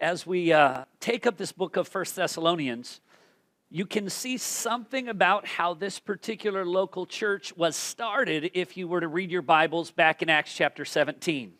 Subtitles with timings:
[0.00, 3.00] as we uh, take up this book of First Thessalonians,
[3.68, 9.00] you can see something about how this particular local church was started if you were
[9.00, 11.52] to read your Bibles back in Acts chapter 17.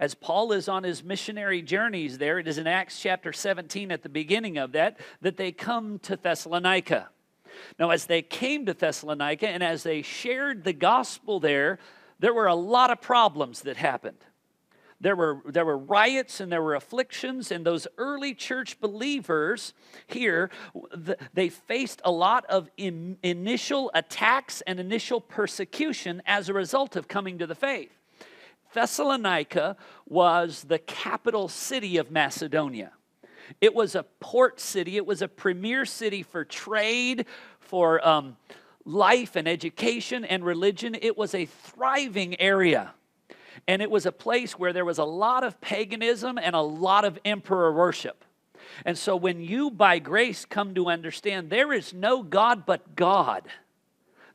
[0.00, 4.02] As Paul is on his missionary journeys there, it is in Acts chapter 17 at
[4.02, 7.10] the beginning of that that they come to Thessalonica.
[7.78, 11.78] Now, as they came to Thessalonica and as they shared the gospel there,
[12.18, 14.18] there were a lot of problems that happened.
[15.00, 19.72] There were, there were riots and there were afflictions, and those early church believers
[20.08, 20.50] here,
[21.32, 27.06] they faced a lot of in, initial attacks and initial persecution as a result of
[27.06, 27.92] coming to the faith.
[28.74, 32.92] Thessalonica was the capital city of Macedonia.
[33.60, 37.24] It was a port city, it was a premier city for trade,
[37.60, 38.36] for um,
[38.84, 40.96] life and education and religion.
[41.00, 42.94] It was a thriving area.
[43.68, 47.04] And it was a place where there was a lot of paganism and a lot
[47.04, 48.24] of emperor worship.
[48.86, 53.46] And so when you, by grace, come to understand there is no God but God,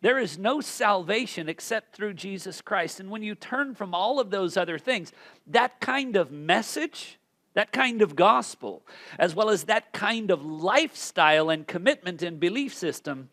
[0.02, 3.00] there is no salvation except through Jesus Christ.
[3.00, 5.12] And when you turn from all of those other things,
[5.48, 7.18] that kind of message,
[7.54, 8.84] that kind of gospel,
[9.18, 13.30] as well as that kind of lifestyle and commitment and belief system,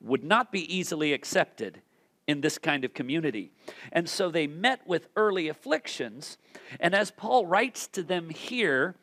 [0.00, 1.82] would not be easily accepted
[2.26, 3.50] in this kind of community.
[3.92, 6.38] And so they met with early afflictions.
[6.80, 8.94] And as Paul writes to them here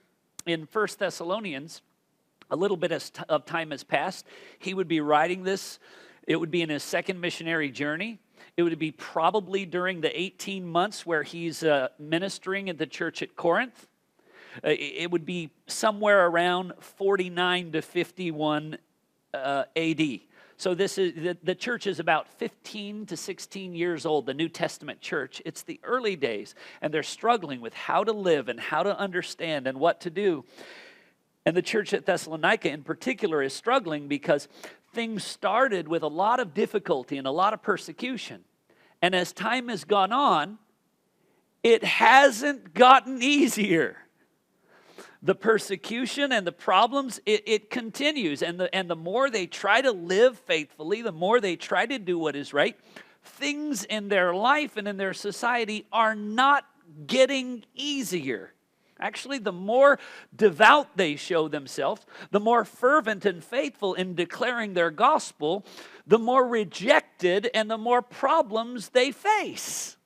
[0.45, 1.81] in First Thessalonians,
[2.49, 2.92] a little bit
[3.30, 4.25] of time has passed.
[4.59, 5.80] He would be writing this,
[6.27, 8.19] it would be in his second missionary journey.
[8.58, 13.22] It would be probably during the 18 months where he's uh, ministering at the church
[13.22, 13.88] at Corinth.
[14.58, 18.77] Uh, it would be somewhere around 49 to 51
[19.33, 20.02] uh, AD.
[20.62, 24.48] So this is the, the church is about 15 to 16 years old, the New
[24.48, 25.42] Testament church.
[25.44, 29.66] It's the early days, and they're struggling with how to live and how to understand
[29.66, 30.45] and what to do.
[31.48, 34.48] And the church at Thessalonica in particular is struggling because
[34.94, 38.43] things started with a lot of difficulty and a lot of persecution.
[39.02, 40.60] And as time has gone on,
[41.64, 43.98] it hasn't gotten easier
[45.21, 48.42] the persecution and the problems, it, it, continues.
[48.42, 51.99] And the, and the more they try to live faithfully, the more they try to
[51.99, 52.76] do what is right,
[53.23, 56.65] things in their life and in their society are not
[57.05, 58.54] getting easier.
[58.99, 59.99] Actually, the more
[60.36, 65.65] devout they show themselves, the more fervent and faithful in declaring their gospel,
[66.05, 69.98] the more rejected and the more problems they face.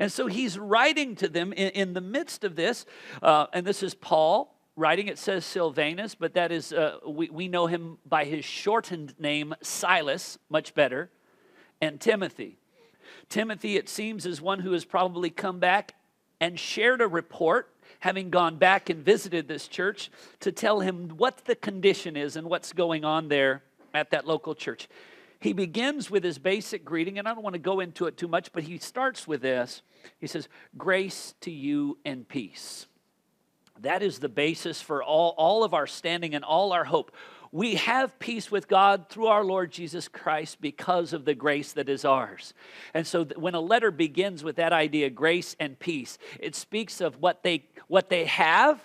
[0.00, 2.86] And so he's writing to them in, in the midst of this,
[3.22, 5.08] uh, and this is Paul writing.
[5.08, 9.54] It says Silvanus, but that is, uh, we, we know him by his shortened name,
[9.60, 11.10] Silas, much better,
[11.82, 12.56] and Timothy.
[13.28, 15.94] Timothy, it seems, is one who has probably come back
[16.40, 21.44] and shared a report, having gone back and visited this church, to tell him what
[21.44, 23.62] the condition is and what's going on there
[23.92, 24.88] at that local church.
[25.40, 28.28] He begins with his basic greeting, and I don't want to go into it too
[28.28, 29.82] much, but he starts with this.
[30.18, 32.86] He says, Grace to you and peace.
[33.80, 37.12] That is the basis for all, all of our standing and all our hope.
[37.52, 41.88] We have peace with God through our Lord Jesus Christ because of the grace that
[41.88, 42.54] is ours.
[42.94, 47.20] And so when a letter begins with that idea, grace and peace, it speaks of
[47.20, 48.80] what they, what they have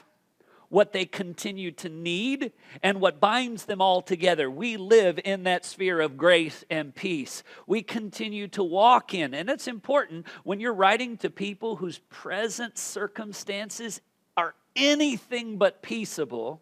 [0.75, 2.51] what they continue to need,
[2.83, 4.51] and what binds them all together.
[4.51, 7.43] We live in that sphere of grace and peace.
[7.65, 9.33] We continue to walk in.
[9.33, 14.01] And it's important when you're writing to people whose present circumstances
[14.35, 16.61] are anything but peaceable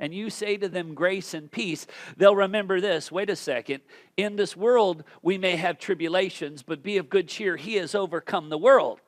[0.00, 1.86] and you say to them grace and peace,
[2.16, 3.82] they'll remember this wait a second.
[4.16, 7.58] In this world, we may have tribulations, but be of good cheer.
[7.58, 9.02] He has overcome the world.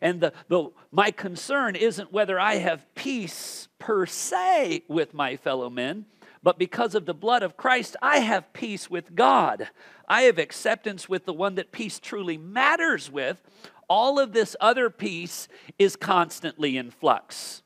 [0.00, 5.70] And the, the, my concern isn't whether I have peace per se with my fellow
[5.70, 6.06] men,
[6.42, 9.68] but because of the blood of Christ, I have peace with God.
[10.08, 13.42] I have acceptance with the one that peace truly matters with.
[13.88, 15.48] All of this other peace
[15.78, 17.62] is constantly in flux.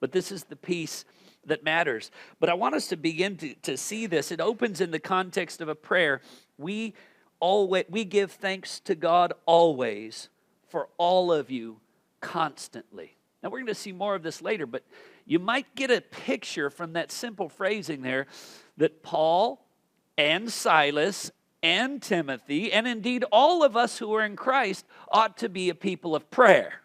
[0.00, 1.04] But this is the peace
[1.46, 2.10] that matters.
[2.40, 4.30] But I want us to begin to, to see this.
[4.30, 6.20] It opens in the context of a prayer.
[6.58, 6.94] We
[7.40, 10.28] always we give thanks to God always
[10.68, 11.80] for all of you
[12.20, 13.16] constantly.
[13.42, 14.84] Now, we're going to see more of this later, but
[15.24, 18.26] you might get a picture from that simple phrasing there
[18.76, 19.64] that Paul
[20.16, 21.30] and Silas
[21.62, 25.74] and Timothy, and indeed all of us who are in Christ, ought to be a
[25.74, 26.82] people of prayer,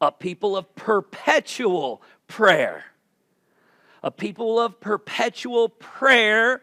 [0.00, 2.84] a people of perpetual prayer,
[4.02, 6.62] a people of perpetual prayer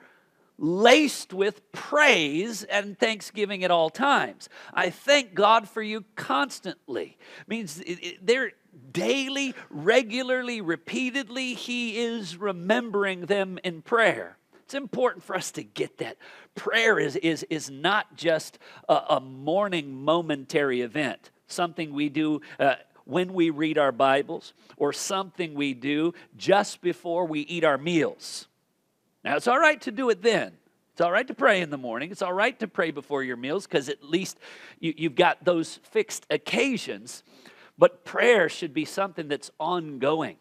[0.58, 4.50] laced with praise and thanksgiving at all times.
[4.74, 7.18] I thank God for you constantly.
[7.42, 7.84] It means
[8.22, 8.54] there
[8.92, 14.38] daily, regularly, repeatedly, he is remembering them in prayer.
[14.64, 16.18] It's important for us to get that.
[16.56, 18.58] Prayer is, is, is not just
[18.90, 24.92] a, a morning momentary event, something we do uh, when we read our Bibles, or
[24.92, 28.48] something we do just before we eat our meals.
[29.26, 30.54] Now, it's all right to do it then.
[30.92, 32.12] It's all right to pray in the morning.
[32.12, 34.38] It's all right to pray before your meals because at least
[34.80, 37.24] you, you've got those fixed occasions.
[37.76, 40.38] But prayer should be something that's ongoing.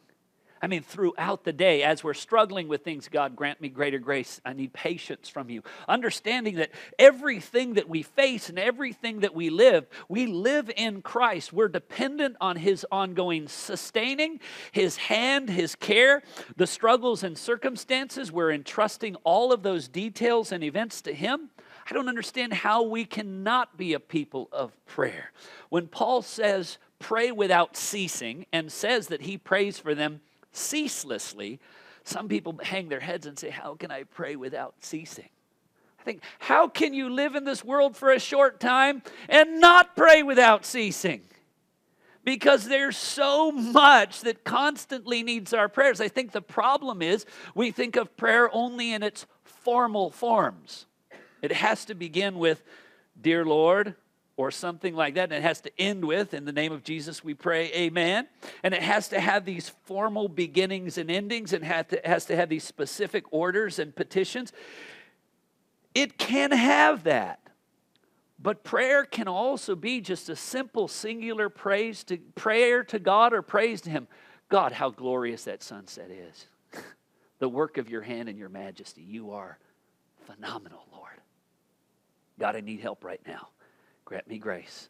[0.62, 4.40] I mean, throughout the day, as we're struggling with things, God, grant me greater grace.
[4.44, 5.62] I need patience from you.
[5.88, 11.52] Understanding that everything that we face and everything that we live, we live in Christ.
[11.52, 14.40] We're dependent on His ongoing sustaining,
[14.72, 16.22] His hand, His care,
[16.56, 18.32] the struggles and circumstances.
[18.32, 21.50] We're entrusting all of those details and events to Him.
[21.88, 25.32] I don't understand how we cannot be a people of prayer.
[25.68, 30.20] When Paul says, pray without ceasing, and says that he prays for them
[30.54, 31.60] ceaselessly,
[32.04, 35.28] some people hang their heads and say, How can I pray without ceasing?
[35.98, 39.96] I think, How can you live in this world for a short time and not
[39.96, 41.22] pray without ceasing?
[42.24, 46.00] Because there's so much that constantly needs our prayers.
[46.00, 50.86] I think the problem is we think of prayer only in its formal forms.
[51.42, 52.62] It has to begin with,
[53.20, 53.94] Dear Lord,
[54.36, 55.24] or something like that.
[55.24, 58.26] And it has to end with, in the name of Jesus, we pray, amen.
[58.62, 62.48] And it has to have these formal beginnings and endings and it has to have
[62.48, 64.52] these specific orders and petitions.
[65.94, 67.40] It can have that.
[68.38, 73.40] But prayer can also be just a simple singular praise to prayer to God or
[73.40, 74.08] praise to Him.
[74.48, 76.46] God, how glorious that sunset is.
[77.38, 79.00] the work of your hand and your majesty.
[79.00, 79.58] You are
[80.26, 81.20] phenomenal, Lord.
[82.38, 83.48] God, I need help right now.
[84.04, 84.88] Grant me grace.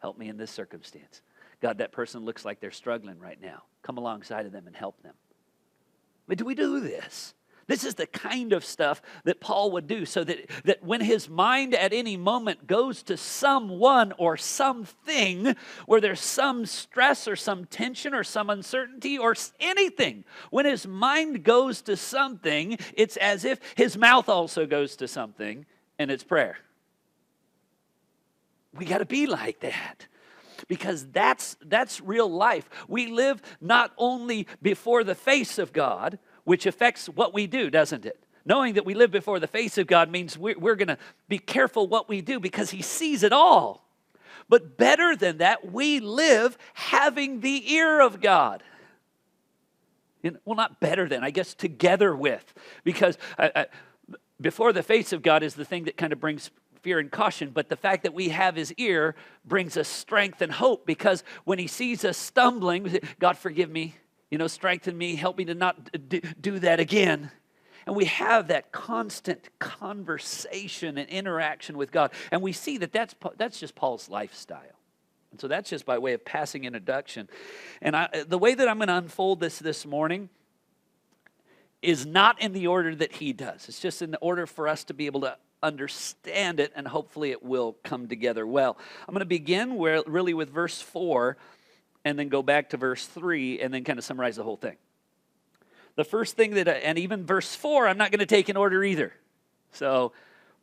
[0.00, 1.22] Help me in this circumstance.
[1.60, 3.62] God, that person looks like they're struggling right now.
[3.82, 5.14] Come alongside of them and help them.
[6.26, 7.34] But do we do this?
[7.66, 11.30] This is the kind of stuff that Paul would do so that, that when his
[11.30, 17.64] mind at any moment goes to someone or something where there's some stress or some
[17.64, 23.60] tension or some uncertainty or anything, when his mind goes to something, it's as if
[23.76, 25.64] his mouth also goes to something
[25.98, 26.58] and it's prayer.
[28.76, 30.06] We got to be like that
[30.68, 32.68] because that's that's real life.
[32.88, 38.06] We live not only before the face of God, which affects what we do, doesn't
[38.06, 38.24] it?
[38.46, 40.98] Knowing that we live before the face of God means we're, we're going to
[41.28, 43.84] be careful what we do because He sees it all.
[44.48, 48.62] But better than that, we live having the ear of God.
[50.44, 52.52] well, not better than, I guess together with,
[52.84, 53.64] because uh, uh,
[54.38, 56.50] before the face of God is the thing that kind of brings
[56.84, 60.52] fear and caution, but the fact that we have his ear brings us strength and
[60.52, 63.96] hope because when he sees us stumbling, God, forgive me,
[64.30, 67.30] you know, strengthen me, help me to not do that again.
[67.86, 72.12] And we have that constant conversation and interaction with God.
[72.30, 74.60] And we see that that's, that's just Paul's lifestyle.
[75.30, 77.28] And so that's just by way of passing introduction.
[77.80, 80.28] And I, the way that I'm going to unfold this this morning
[81.80, 83.68] is not in the order that he does.
[83.68, 87.30] It's just in the order for us to be able to understand it, and hopefully
[87.30, 88.76] it will come together well.
[89.08, 91.36] I'm going to begin where, really with verse 4
[92.04, 94.76] and then go back to verse 3 and then kind of summarize the whole thing.
[95.96, 98.56] The first thing that, uh, and even verse 4, I'm not going to take in
[98.56, 99.12] order either.
[99.72, 100.12] So,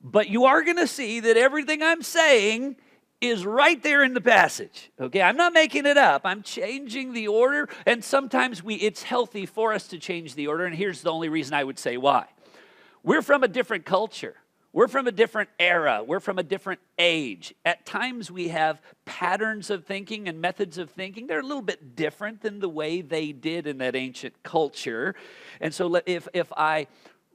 [0.03, 2.75] but you are going to see that everything I'm saying
[3.21, 4.91] is right there in the passage.
[4.99, 6.21] Okay, I'm not making it up.
[6.25, 10.65] I'm changing the order, and sometimes we it's healthy for us to change the order,
[10.65, 12.25] and here's the only reason I would say why.
[13.03, 14.35] We're from a different culture.
[14.73, 16.01] We're from a different era.
[16.05, 17.53] We're from a different age.
[17.65, 21.27] At times, we have patterns of thinking and methods of thinking.
[21.27, 25.13] They're a little bit different than the way they did in that ancient culture.
[25.59, 26.87] And so, if, if I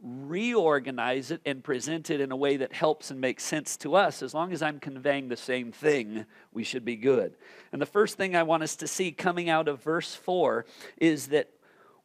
[0.03, 4.23] reorganize it and present it in a way that helps and makes sense to us,
[4.23, 7.37] as long as I'm conveying the same thing, we should be good.
[7.71, 10.65] And the first thing I want us to see coming out of verse 4
[10.97, 11.51] is that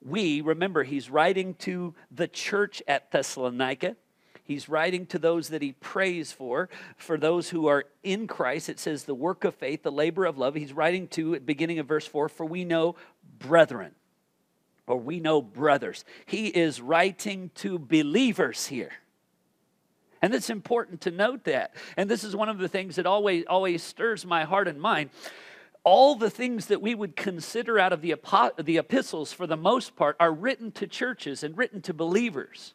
[0.04, 3.96] we, remember, he's writing to the church at Thessalonica.
[4.44, 8.70] He's writing to those that he prays for, for those who are in Christ.
[8.70, 10.56] It says the work of faith, the labor of love.
[10.56, 12.96] He's writing to, at beginning of verse 4, for we know
[13.40, 13.92] brethren,
[14.88, 16.04] or we know brothers.
[16.26, 18.92] He is writing to believers here.
[20.22, 21.74] And it's important to note that.
[21.98, 25.10] And this is one of the things that always, always stirs my heart and mind
[25.84, 28.16] all the things that we would consider out of the,
[28.64, 32.74] the epistles, for the most part, are written to churches and written to believers.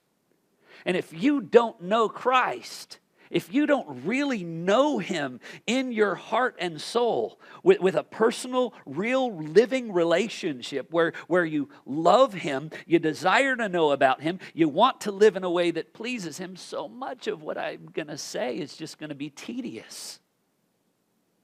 [0.85, 2.99] And if you don't know Christ,
[3.31, 8.75] if you don't really know Him in your heart and soul with, with a personal,
[8.85, 14.69] real, living relationship where, where you love Him, you desire to know about Him, you
[14.69, 18.09] want to live in a way that pleases Him, so much of what I'm going
[18.09, 20.21] to say is just going to be tedious.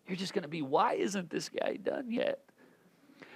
[0.06, 2.40] You're just going to be, why isn't this guy done yet?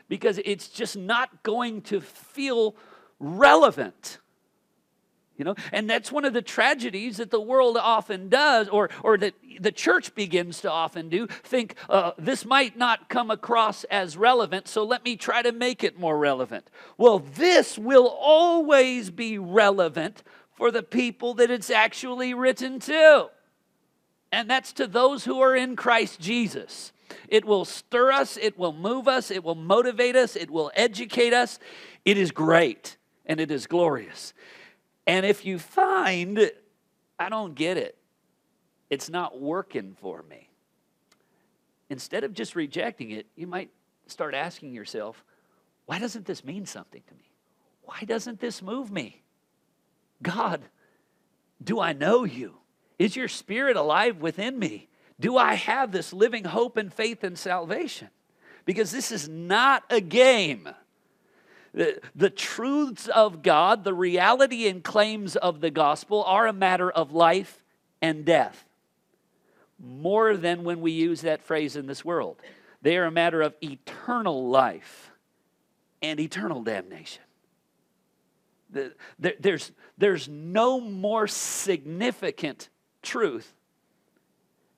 [0.08, 2.76] Because it's just not going to feel
[3.18, 4.18] relevant.
[5.36, 9.18] You know, and that's one of the tragedies that the world often does, or, or
[9.18, 11.26] that the church begins to often do.
[11.26, 15.84] Think uh, this might not come across as relevant, so let me try to make
[15.84, 16.70] it more relevant.
[16.96, 20.22] Well, this will always be relevant
[20.54, 23.28] for the people that it's actually written to,
[24.32, 26.92] and that's to those who are in Christ Jesus.
[27.28, 31.32] It will stir us, it will move us, it will motivate us, it will educate
[31.32, 31.58] us.
[32.04, 34.32] It is great and it is glorious.
[35.06, 36.50] And if you find,
[37.18, 37.96] I don't get it,
[38.90, 40.48] it's not working for me,
[41.88, 43.70] instead of just rejecting it, you might
[44.06, 45.24] start asking yourself,
[45.86, 47.30] why doesn't this mean something to me?
[47.82, 49.22] Why doesn't this move me?
[50.22, 50.62] God,
[51.62, 52.54] do I know you?
[52.98, 54.88] Is your spirit alive within me?
[55.20, 58.08] Do I have this living hope and faith and salvation?
[58.64, 60.68] Because this is not a game.
[61.76, 67.12] The, truths of God, the reality and claims of the gospel are a matter of
[67.12, 67.62] life
[68.00, 68.64] and death,
[69.78, 72.40] more than when we use that phrase in this world.
[72.80, 75.10] They are a matter of eternal life
[76.00, 77.22] and eternal damnation.
[79.18, 82.70] There's, there's no more significant
[83.02, 83.52] truth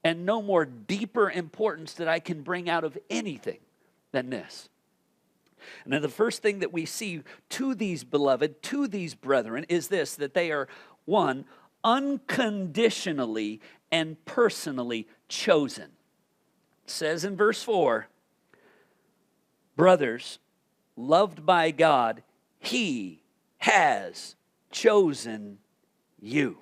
[0.02, 3.58] and no more deeper importance that I can bring out of anything
[4.10, 4.68] than this.
[5.84, 9.88] And then the first thing that we see to these beloved, to these brethren, is
[9.88, 10.68] this that they are,
[11.04, 11.44] one,
[11.84, 13.60] unconditionally
[13.90, 15.90] and personally chosen.
[16.84, 18.08] It says in verse 4
[19.76, 20.38] Brothers,
[20.96, 22.22] loved by God,
[22.58, 23.22] He
[23.58, 24.34] has
[24.70, 25.58] chosen
[26.20, 26.58] you.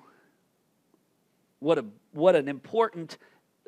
[1.59, 3.17] What, a, what an important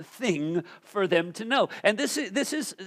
[0.01, 1.70] thing for them to know.
[1.84, 2.84] And this is, this is uh,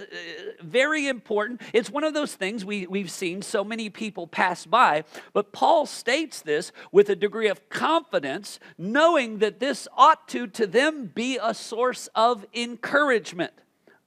[0.62, 1.60] very important.
[1.72, 5.86] It's one of those things we, we've seen so many people pass by, but Paul
[5.86, 11.38] states this with a degree of confidence, knowing that this ought to, to them, be
[11.42, 13.52] a source of encouragement.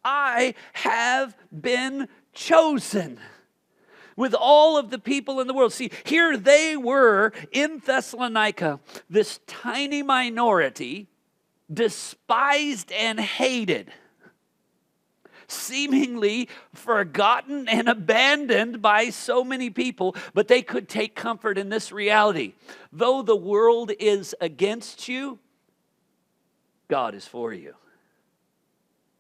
[0.04, 3.20] I have been chosen
[4.16, 5.74] with all of the people in the world.
[5.74, 11.08] See, here they were in Thessalonica, this tiny minority
[11.72, 13.92] despised and hated,
[15.48, 21.92] seemingly forgotten and abandoned by so many people, but they could take comfort in this
[21.92, 22.54] reality.
[22.92, 25.40] Though the world is against you,
[26.88, 27.76] God is for you.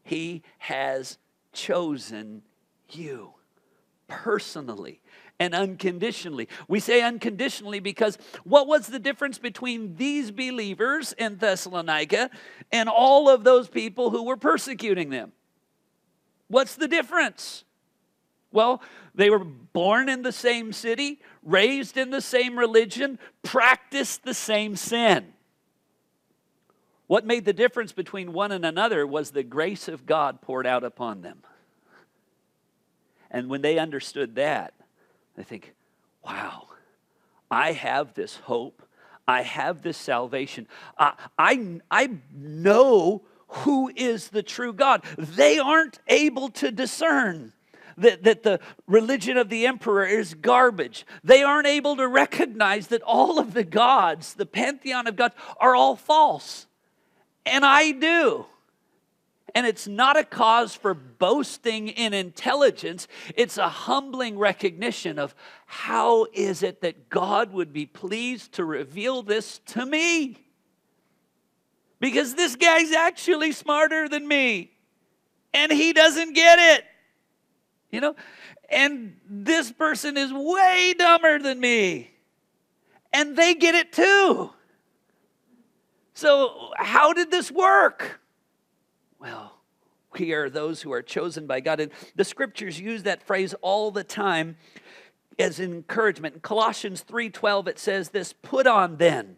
[0.03, 1.17] He has
[1.51, 2.43] chosen
[2.89, 3.33] you
[4.07, 5.01] personally
[5.39, 6.47] and unconditionally.
[6.67, 12.29] We say unconditionally because what was the difference between these believers in Thessalonica
[12.71, 15.31] and all of those people who were persecuting them?
[16.47, 17.63] What's the difference?
[18.51, 18.81] Well,
[19.13, 24.75] they were born in the same city, raised in the same religion, practiced the same
[24.75, 25.33] sin.
[27.07, 30.83] What made the difference between one and another was the grace of God poured out
[30.83, 31.43] upon them.
[33.29, 34.73] And when they understood that,
[35.35, 35.73] they think,
[36.23, 36.67] wow,
[37.49, 38.81] I have this hope.
[39.27, 40.67] I have this salvation.
[40.97, 45.03] I, I, I know who is the true God.
[45.17, 47.53] They aren't able to discern
[47.97, 51.05] that, that the religion of the emperor is garbage.
[51.23, 55.75] They aren't able to recognize that all of the gods, the pantheon of gods, are
[55.75, 56.67] all false.
[57.45, 58.45] And I do.
[59.55, 65.33] And it's not a cause for boasting in intelligence, it's a humbling recognition of
[65.65, 70.37] how is it that God would be pleased to reveal this to me?
[72.01, 74.71] Because this guy's actually smarter than me,
[75.53, 76.85] and he doesn't get it.
[77.91, 78.15] You know?
[78.69, 82.11] And this person is way dumber than me,
[83.13, 84.51] and they get it too.
[86.13, 88.19] So, how did this work?
[89.25, 89.53] Well,
[90.19, 91.79] we are those who are chosen by God.
[91.79, 94.55] And the scriptures use that phrase all the time
[95.39, 96.35] as encouragement.
[96.35, 99.37] In Colossians 3:12 it says this, "Put on then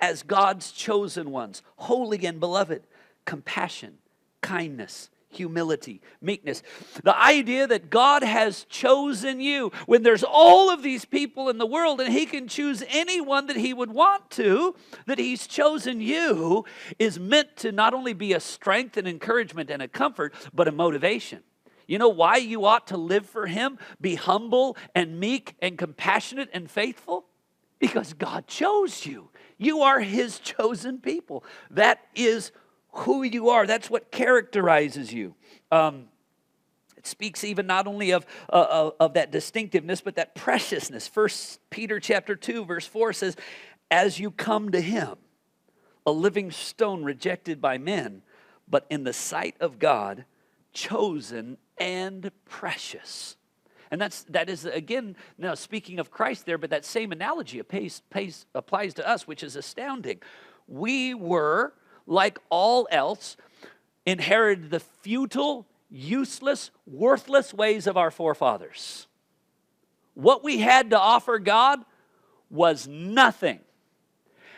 [0.00, 2.86] as God's chosen ones, holy and beloved,
[3.24, 3.98] compassion,
[4.40, 6.62] kindness, humility, meekness.
[7.02, 11.66] The idea that God has chosen you when there's all of these people in the
[11.66, 14.74] world and He can choose anyone that He would want to,
[15.06, 16.64] that He's chosen you
[16.98, 20.72] is meant to not only be a strength and encouragement and a comfort, but a
[20.72, 21.42] motivation.
[21.86, 26.50] You know why you ought to live for Him, be humble and meek and compassionate
[26.52, 27.24] and faithful?
[27.78, 29.30] Because God chose you.
[29.56, 31.44] You are His chosen people.
[31.70, 32.52] That is
[32.90, 33.66] who you are.
[33.66, 35.34] That's what characterizes you.
[35.70, 36.08] Um,
[36.96, 41.06] it speaks even not only of, uh, of, of that distinctiveness, but that preciousness.
[41.06, 43.36] First Peter chapter 2, verse 4 says,
[43.90, 45.16] As you come to him,
[46.04, 48.22] a living stone rejected by men,
[48.66, 50.24] but in the sight of God,
[50.72, 53.36] chosen and precious.
[53.90, 58.02] And that's that is again now speaking of Christ there, but that same analogy applies,
[58.54, 60.20] applies to us, which is astounding.
[60.66, 61.72] We were
[62.08, 63.36] like all else,
[64.06, 69.06] inherited the futile, useless, worthless ways of our forefathers.
[70.14, 71.84] What we had to offer God
[72.50, 73.60] was nothing.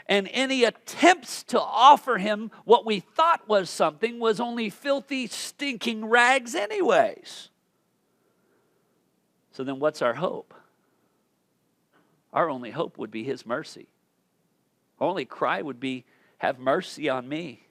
[0.06, 6.06] And any attempts to offer him what we thought was something was only filthy, stinking
[6.06, 7.50] rags, anyways.
[9.52, 10.54] So then, what's our hope?
[12.32, 13.88] Our only hope would be his mercy.
[15.00, 16.04] Our only cry would be
[16.40, 17.66] have mercy on me.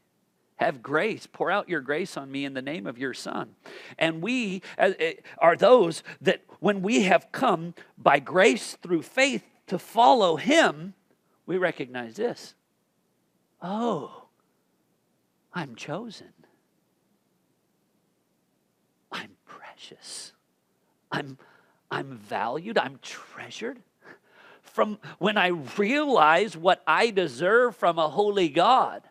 [0.58, 1.26] Have grace.
[1.26, 3.56] Pour out your grace on me in the name of your Son.
[3.98, 9.44] And we uh, uh, are those that, when we have come by grace through faith
[9.68, 10.94] to follow Him,
[11.48, 12.54] we recognize this.
[13.60, 14.26] Oh,
[15.52, 16.34] I'm chosen.
[19.12, 20.34] I'm precious.
[21.12, 21.40] I'm,
[21.90, 22.78] I'm valued.
[22.78, 23.82] I'm treasured
[24.70, 25.48] from when I
[25.78, 29.04] realize what I deserve from a holy God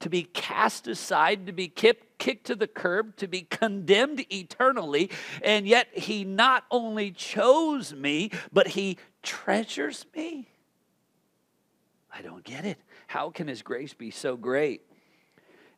[0.00, 5.10] to be cast aside, to be kicked, kicked to the curb, to be condemned eternally.
[5.42, 10.48] And yet, He not only chose me, but He treasures me.
[12.14, 12.78] I don't get it.
[13.06, 14.82] How can His grace be so great?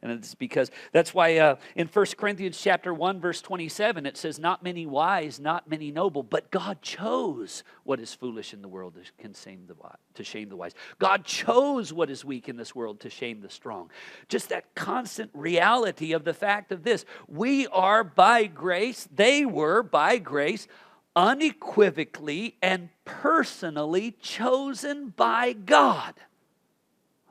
[0.02, 4.38] And it's because that's why uh, in 1 Corinthians chapter 1 verse 27 it says
[4.38, 8.94] not many wise, not many noble, but God chose what is foolish in the world
[8.94, 9.76] to shame the
[10.14, 10.74] to shame the wise.
[10.98, 13.90] God chose what is weak in this world to shame the strong.
[14.28, 19.82] Just that constant reality of the fact of this, we are by grace, they were
[19.82, 20.66] by grace
[21.14, 26.14] unequivocally and personally chosen by God.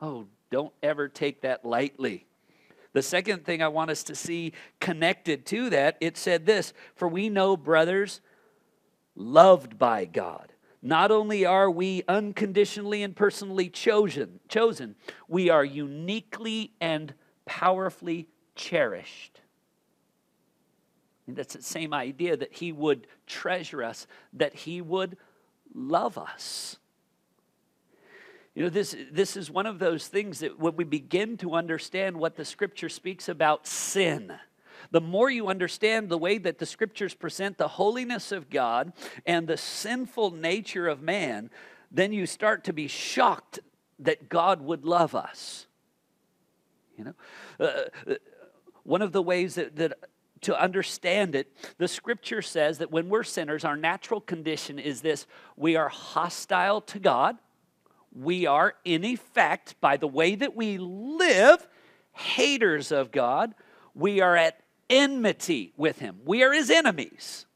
[0.00, 2.26] Oh, don't ever take that lightly.
[2.92, 7.08] The second thing I want us to see connected to that, it said this For
[7.08, 8.20] we know, brothers,
[9.14, 10.52] loved by God.
[10.82, 14.96] Not only are we unconditionally and personally chosen, chosen,
[15.28, 17.12] we are uniquely and
[17.44, 19.40] powerfully cherished.
[21.26, 25.16] And that's the same idea that He would treasure us, that He would
[25.74, 26.79] love us.
[28.54, 32.16] You know, this, this is one of those things that when we begin to understand
[32.16, 34.32] what the scripture speaks about sin,
[34.90, 38.92] the more you understand the way that the scriptures present the holiness of God
[39.24, 41.50] and the sinful nature of man,
[41.92, 43.60] then you start to be shocked
[44.00, 45.66] that God would love us.
[46.96, 47.14] You know,
[47.60, 48.14] uh, uh
[48.82, 49.92] one of the ways that, that
[50.40, 55.26] to understand it, the scripture says that when we're sinners, our natural condition is this
[55.56, 57.36] we are hostile to God
[58.12, 61.66] we are, in effect, by the way that we live,
[62.12, 63.54] haters of God.
[63.94, 66.18] We are at enmity with Him.
[66.24, 67.46] We are His enemies.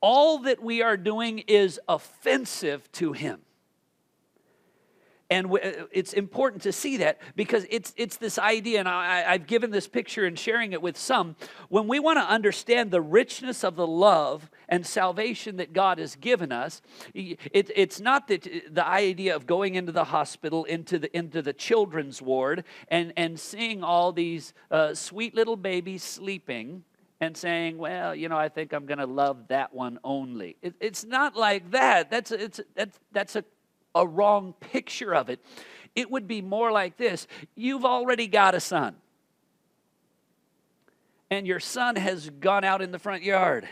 [0.00, 3.40] All that we are doing is offensive to Him.
[5.30, 9.46] And uh, it's important to see that because it's, it's this idea, and I, I've
[9.46, 11.36] given this picture and sharing it with some.
[11.68, 16.16] When we want to understand the richness of the love and salvation that God has
[16.16, 16.82] given us,
[17.14, 21.42] it, it's not that uh, the idea of going into the hospital, into the, into
[21.42, 26.84] the children's ward, and, and seeing all these uh, sweet little babies sleeping
[27.20, 30.56] and saying, well, you know, I think I'm going to love that one only.
[30.62, 32.10] It, it's not like that.
[32.10, 33.44] That's, it's, that's, that's a
[33.94, 35.40] a wrong picture of it.
[35.94, 38.96] It would be more like this You've already got a son,
[41.30, 43.68] and your son has gone out in the front yard.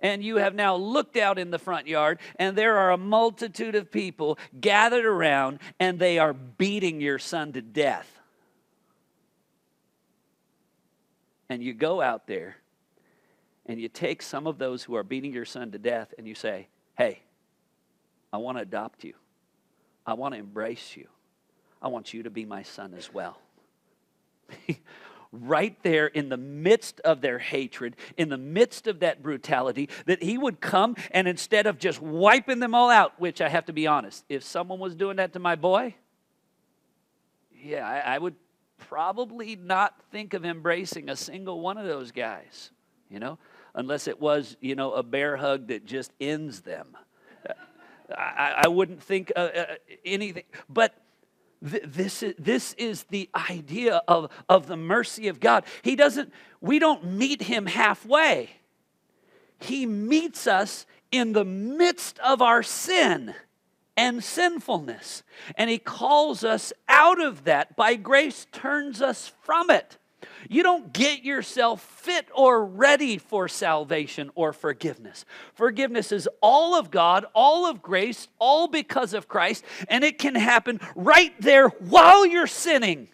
[0.00, 3.74] And you have now looked out in the front yard, and there are a multitude
[3.74, 8.08] of people gathered around, and they are beating your son to death.
[11.48, 12.56] And you go out there,
[13.66, 16.34] and you take some of those who are beating your son to death, and you
[16.34, 17.20] say, Hey,
[18.32, 19.14] I want to adopt you.
[20.06, 21.08] I want to embrace you.
[21.80, 23.38] I want you to be my son as well.
[25.32, 30.22] right there in the midst of their hatred, in the midst of that brutality, that
[30.22, 33.72] he would come and instead of just wiping them all out, which I have to
[33.72, 35.94] be honest, if someone was doing that to my boy,
[37.62, 38.36] yeah, I, I would
[38.78, 42.70] probably not think of embracing a single one of those guys,
[43.10, 43.38] you know,
[43.74, 46.96] unless it was, you know, a bear hug that just ends them.
[48.16, 49.64] I, I wouldn't think uh, uh,
[50.04, 50.44] anything.
[50.68, 50.94] But
[51.60, 55.64] this, is, this is the idea of, of the mercy of God.
[55.82, 58.50] He doesn't, we don't meet him halfway.
[59.60, 63.34] He meets us in the midst of our sin
[63.96, 65.24] and sinfulness.
[65.56, 67.74] And he calls us out of that.
[67.74, 69.98] By grace, turns us from it.
[70.48, 75.24] You don't get yourself fit or ready for salvation or forgiveness.
[75.54, 80.34] Forgiveness is all of God, all of grace, all because of Christ, and it can
[80.34, 83.08] happen right there while you're sinning.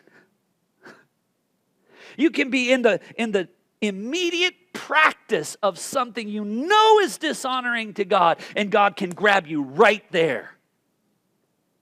[2.16, 3.48] You can be in the in the
[3.80, 9.62] immediate practice of something you know is dishonoring to God, and God can grab you
[9.62, 10.52] right there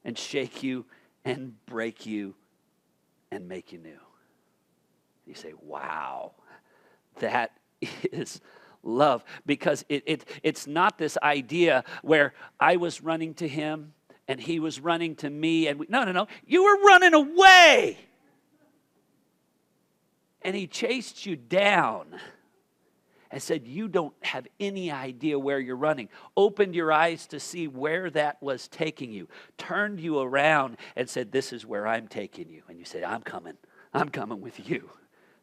[0.04, 0.86] and shake you
[1.24, 2.34] and break you
[3.30, 3.98] and make you new.
[5.26, 6.32] You say, wow,
[7.20, 7.52] that
[8.12, 8.40] is
[8.82, 9.24] love.
[9.46, 13.92] Because it, it, it's not this idea where I was running to him
[14.28, 15.68] and he was running to me.
[15.68, 16.26] And we, no, no, no.
[16.46, 17.98] You were running away.
[20.42, 22.18] And he chased you down
[23.30, 26.08] and said, You don't have any idea where you're running.
[26.36, 31.32] Opened your eyes to see where that was taking you, turned you around and said,
[31.32, 32.62] This is where I'm taking you.
[32.68, 33.56] And you said, I'm coming.
[33.94, 34.90] I'm coming with you.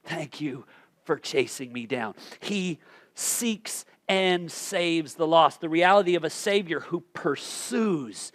[0.10, 0.65] Thank you
[1.04, 2.15] for chasing me down.
[2.39, 2.80] He
[3.13, 5.62] seeks and saves the lost.
[5.62, 8.32] The reality of a Savior who pursues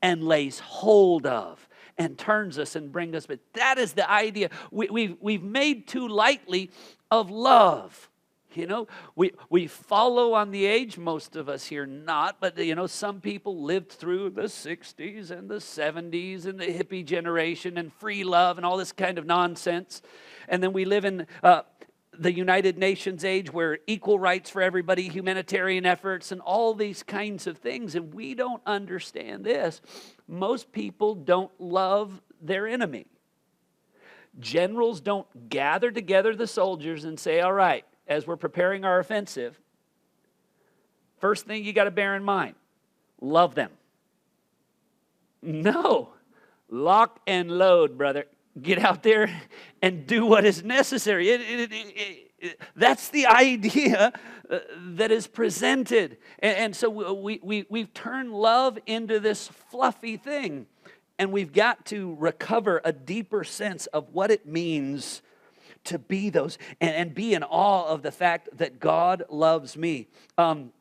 [0.00, 3.26] and lays hold of and turns us and brings us.
[3.26, 6.70] But that is the idea we, we've, we've made too lightly
[7.10, 8.08] of love.
[8.56, 12.74] You know, we, we follow on the age, most of us here not, but you
[12.74, 17.92] know, some people lived through the 60s and the 70s and the hippie generation and
[17.92, 20.00] free love and all this kind of nonsense.
[20.48, 21.62] And then we live in uh,
[22.18, 27.46] the United Nations age where equal rights for everybody, humanitarian efforts, and all these kinds
[27.46, 27.94] of things.
[27.94, 29.80] And we don't understand this.
[30.26, 33.06] Most people don't love their enemy.
[34.38, 39.58] Generals don't gather together the soldiers and say, All right, as we're preparing our offensive,
[41.18, 42.54] first thing you got to bear in mind
[43.20, 43.70] love them.
[45.42, 46.10] No,
[46.68, 48.26] lock and load, brother
[48.60, 49.28] get out there
[49.82, 51.28] and do what is necessary.
[51.28, 54.12] It, it, it, that's the idea
[54.50, 56.18] uh, that is presented.
[56.38, 60.66] And, and so we, we, we've turned love into this fluffy thing.
[61.18, 65.22] And we've got to recover a deeper sense of what it means
[65.86, 70.08] to be those and, and be in awe of the fact that God loves me.
[70.38, 70.72] Um,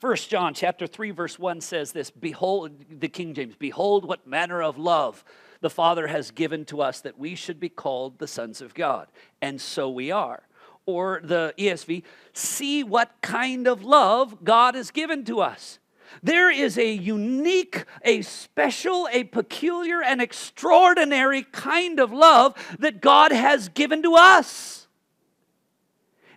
[0.00, 4.62] First John chapter 3 verse 1 says this, behold the King James, behold what manner
[4.62, 5.22] of love
[5.60, 9.08] the Father has given to us that we should be called the sons of God.
[9.42, 10.44] And so we are.
[10.86, 15.79] Or the ESV, see what kind of love God has given to us.
[16.22, 23.32] There is a unique, a special, a peculiar, and extraordinary kind of love that God
[23.32, 24.88] has given to us.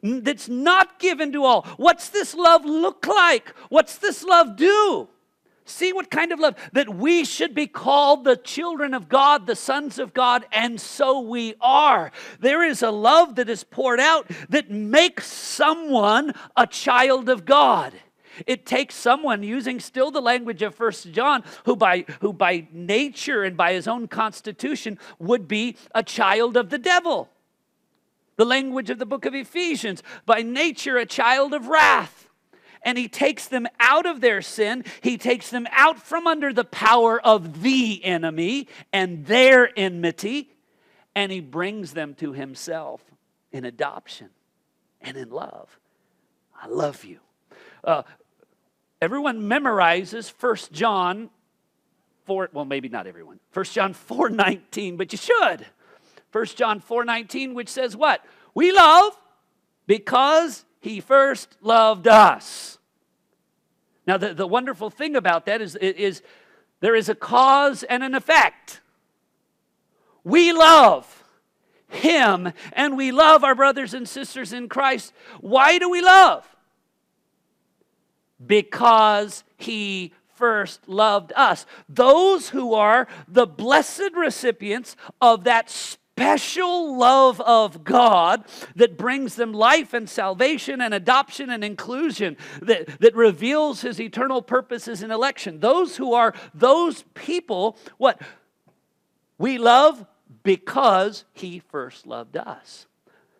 [0.01, 1.65] That's not given to all.
[1.77, 3.49] What's this love look like?
[3.69, 5.07] What's this love do?
[5.65, 9.55] See what kind of love that we should be called the children of God, the
[9.55, 12.11] sons of God, and so we are.
[12.41, 17.93] There is a love that is poured out that makes someone a child of God.
[18.45, 23.43] It takes someone using still the language of First John, who by who by nature
[23.43, 27.29] and by his own constitution would be a child of the devil.
[28.35, 32.23] The language of the book of Ephesians, by nature a child of wrath
[32.83, 34.83] and he takes them out of their sin.
[35.01, 40.51] He takes them out from under the power of the enemy and their enmity,
[41.15, 43.01] and he brings them to himself
[43.51, 44.29] in adoption
[45.01, 45.79] and in love.
[46.61, 47.19] I love you.
[47.83, 48.03] Uh,
[49.03, 51.29] everyone memorizes First John
[52.25, 53.39] 4, well, maybe not everyone.
[53.51, 55.65] First John 4 19, but you should.
[56.31, 58.25] First John 4 19, which says what?
[58.55, 59.17] We love
[59.87, 62.77] because he first loved us.
[64.07, 66.21] Now, the, the wonderful thing about that is, is
[66.79, 68.79] there is a cause and an effect.
[70.23, 71.23] We love
[71.89, 75.13] Him and we love our brothers and sisters in Christ.
[75.41, 76.52] Why do we love?
[78.45, 81.65] Because He first loved us.
[81.87, 88.43] Those who are the blessed recipients of that special love of God
[88.75, 94.41] that brings them life and salvation and adoption and inclusion, that, that reveals his eternal
[94.41, 95.59] purposes in election.
[95.59, 98.21] Those who are those people, what?
[99.37, 100.05] We love
[100.43, 102.85] because he first loved us.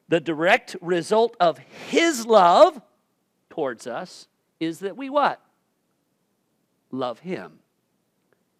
[0.09, 2.81] The direct result of his love
[3.49, 4.27] towards us
[4.59, 5.41] is that we what?
[6.91, 7.59] Love him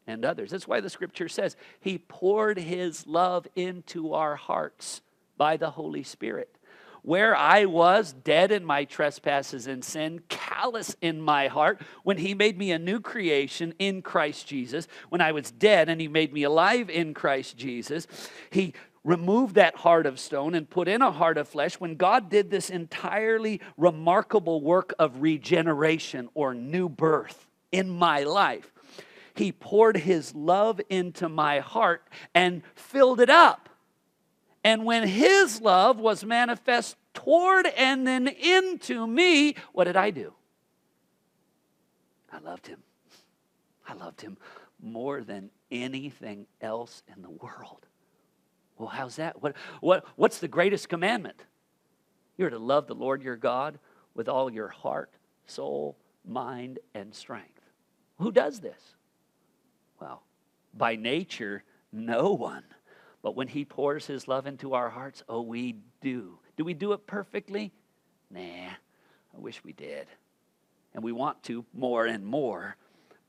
[0.08, 0.52] and others.
[0.52, 5.02] That's why the scripture says he poured his love into our hearts
[5.38, 6.58] by the Holy Spirit.
[7.02, 12.34] Where I was dead in my trespasses and sin, callous in my heart, when he
[12.34, 16.32] made me a new creation in Christ Jesus, when I was dead and he made
[16.32, 18.08] me alive in Christ Jesus,
[18.50, 18.74] he
[19.04, 22.50] removed that heart of stone and put in a heart of flesh when God did
[22.50, 28.72] this entirely remarkable work of regeneration or new birth in my life.
[29.36, 33.70] He poured his love into my heart and filled it up.
[34.64, 40.34] And when his love was manifest toward and then into me, what did I do?
[42.32, 42.80] I loved him.
[43.88, 44.38] I loved him
[44.82, 47.86] more than anything else in the world.
[48.78, 49.42] Well, how's that?
[49.42, 51.44] What, what, what's the greatest commandment?
[52.38, 53.80] You're to love the Lord your God
[54.16, 55.12] with all your heart,
[55.46, 57.62] soul, mind, and strength.
[58.20, 58.96] Who does this?
[60.00, 60.24] Well,
[60.74, 62.64] by nature, no one.
[63.22, 66.40] But when He pours His love into our hearts, oh, we do.
[66.58, 67.72] Do we do it perfectly?
[68.30, 70.08] Nah, I wish we did.
[70.94, 72.76] And we want to more and more,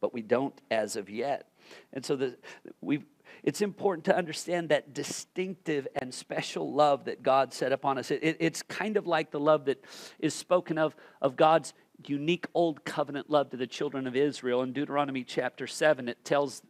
[0.00, 1.48] but we don't as of yet.
[1.92, 2.36] And so the,
[2.80, 3.04] we
[3.42, 8.10] it's important to understand that distinctive and special love that God set upon us.
[8.10, 9.84] It, it, it's kind of like the love that
[10.18, 11.74] is spoken of of God's
[12.06, 14.62] unique old covenant love to the children of Israel.
[14.62, 16.62] In Deuteronomy chapter 7, it tells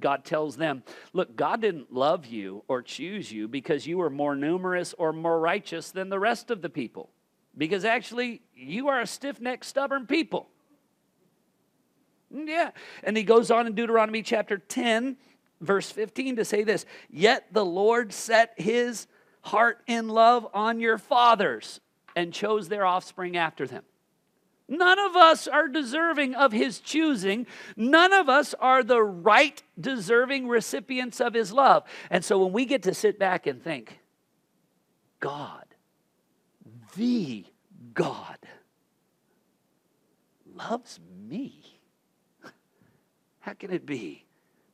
[0.00, 4.34] God tells them, look, God didn't love you or choose you because you were more
[4.34, 7.10] numerous or more righteous than the rest of the people.
[7.56, 10.48] Because actually, you are a stiff-necked, stubborn people.
[12.30, 12.70] Yeah.
[13.02, 15.16] And he goes on in Deuteronomy chapter 10,
[15.60, 19.06] verse 15 to say this Yet the Lord set his
[19.42, 21.80] heart in love on your fathers
[22.16, 23.84] and chose their offspring after them.
[24.68, 27.46] None of us are deserving of his choosing.
[27.76, 31.82] None of us are the right deserving recipients of his love.
[32.08, 33.98] And so when we get to sit back and think,
[35.18, 35.64] God,
[36.94, 37.44] the
[37.94, 38.38] God,
[40.54, 41.80] loves me,
[43.40, 44.24] how can it be?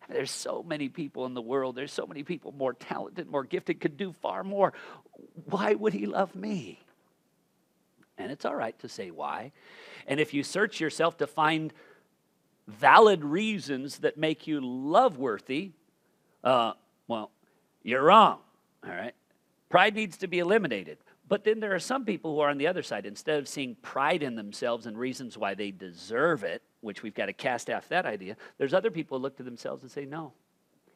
[0.09, 1.75] There's so many people in the world.
[1.75, 4.73] There's so many people more talented, more gifted, could do far more.
[5.47, 6.81] Why would he love me?
[8.19, 9.53] And it's all right to say why.
[10.07, 11.73] And if you search yourself to find
[12.67, 15.73] valid reasons that make you love worthy,
[16.43, 16.73] uh,
[17.09, 17.31] well,
[17.83, 18.39] you're wrong.
[18.85, 19.15] All right?
[19.69, 20.99] Pride needs to be eliminated.
[21.29, 23.05] But then there are some people who are on the other side.
[23.05, 27.27] Instead of seeing pride in themselves and reasons why they deserve it, which we've got
[27.27, 30.33] to cast off that idea, there's other people who look to themselves and say, no,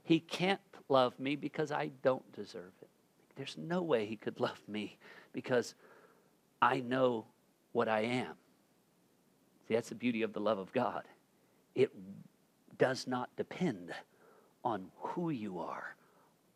[0.02, 2.88] he can't love me because I don't deserve it.
[3.36, 4.98] There's no way he could love me
[5.32, 5.74] because
[6.62, 7.26] I know
[7.72, 8.34] what I am.
[9.68, 11.04] See, that's the beauty of the love of God.
[11.74, 11.90] It
[12.78, 13.92] does not depend
[14.64, 15.94] on who you are,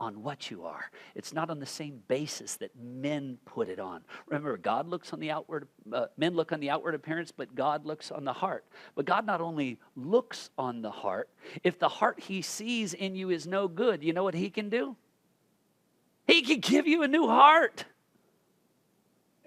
[0.00, 0.90] on what you are.
[1.14, 4.02] It's not on the same basis that men put it on.
[4.26, 7.86] Remember, God looks on the outward, uh, men look on the outward appearance, but God
[7.86, 8.64] looks on the heart.
[8.94, 11.28] But God not only looks on the heart,
[11.62, 14.68] if the heart he sees in you is no good, you know what he can
[14.68, 14.96] do?
[16.26, 17.84] He can give you a new heart.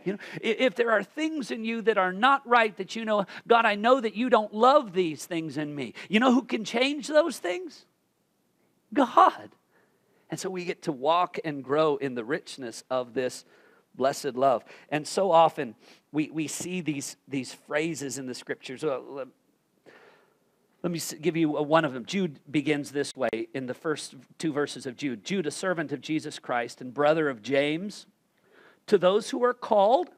[0.05, 3.25] You know, if there are things in you that are not right, that you know,
[3.47, 5.95] God, I know that you don't love these things in me.
[6.07, 7.85] You know who can change those things?
[8.93, 9.49] God.
[10.29, 13.45] And so we get to walk and grow in the richness of this
[13.95, 14.63] blessed love.
[14.89, 15.75] And so often
[16.11, 18.83] we, we see these, these phrases in the scriptures.
[18.83, 19.27] Uh, let,
[20.83, 22.05] let me give you one of them.
[22.05, 26.01] Jude begins this way in the first two verses of Jude Jude, a servant of
[26.01, 28.05] Jesus Christ and brother of James
[28.85, 30.09] to those who are called,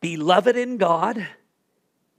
[0.00, 1.26] beloved in God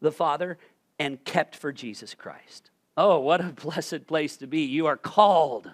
[0.02, 0.58] the Father,
[1.00, 2.70] and kept for Jesus Christ.
[2.98, 4.62] Oh, what a blessed place to be.
[4.62, 5.72] You are called.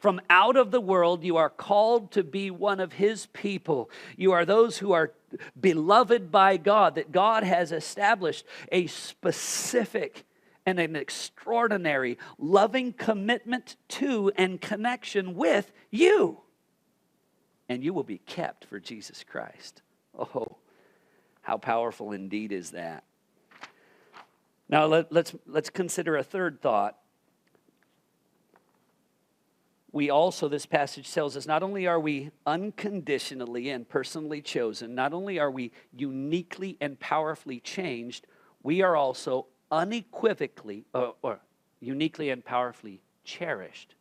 [0.00, 3.90] From out of the world, you are called to be one of His people.
[4.16, 5.12] You are those who are
[5.60, 10.24] beloved by God, that God has established a specific
[10.66, 16.40] and an extraordinary loving commitment to and connection with you
[17.70, 19.80] and you will be kept for Jesus Christ.
[20.18, 20.56] Oh,
[21.40, 23.04] how powerful indeed is that.
[24.68, 26.98] Now let, us let's, let's consider a third thought.
[29.92, 35.12] We also, this passage tells us, not only are we unconditionally and personally chosen, not
[35.12, 38.26] only are we uniquely and powerfully changed,
[38.62, 41.40] we are also unequivocally, or, or
[41.80, 43.94] uniquely and powerfully cherished.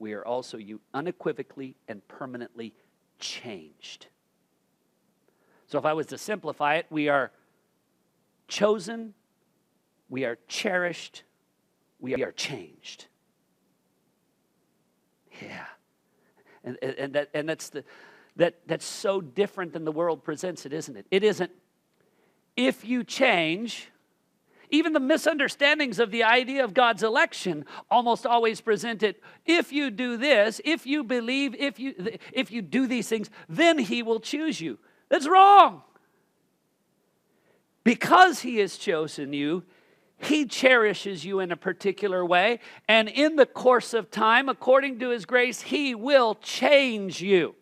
[0.00, 0.58] We are also
[0.92, 2.74] unequivocally and permanently
[3.20, 4.06] changed.
[5.68, 7.30] So, if I was to simplify it, we are
[8.48, 9.14] chosen,
[10.08, 11.22] we are cherished,
[12.00, 13.06] we are changed.
[15.46, 15.66] Yeah.
[16.64, 17.84] And, and, that, and that's, the,
[18.36, 21.06] that, that's so different than the world presents it, isn't it?
[21.10, 21.50] It isn't,
[22.56, 23.90] if you change,
[24.70, 29.90] even the misunderstandings of the idea of God's election almost always present it if you
[29.90, 31.94] do this, if you believe, if you,
[32.32, 34.78] if you do these things, then He will choose you.
[35.08, 35.82] That's wrong.
[37.84, 39.64] Because He has chosen you,
[40.24, 45.10] he cherishes you in a particular way, and in the course of time, according to
[45.10, 47.54] His grace, He will change you.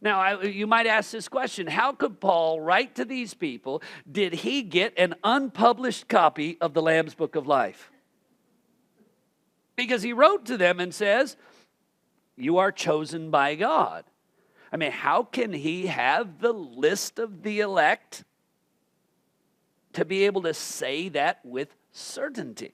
[0.00, 3.82] Now, I, you might ask this question How could Paul write to these people?
[4.10, 7.90] Did he get an unpublished copy of the Lamb's Book of Life?
[9.76, 11.36] Because he wrote to them and says,
[12.36, 14.04] You are chosen by God.
[14.70, 18.24] I mean, how can he have the list of the elect
[19.98, 22.72] to be able to say that with certainty.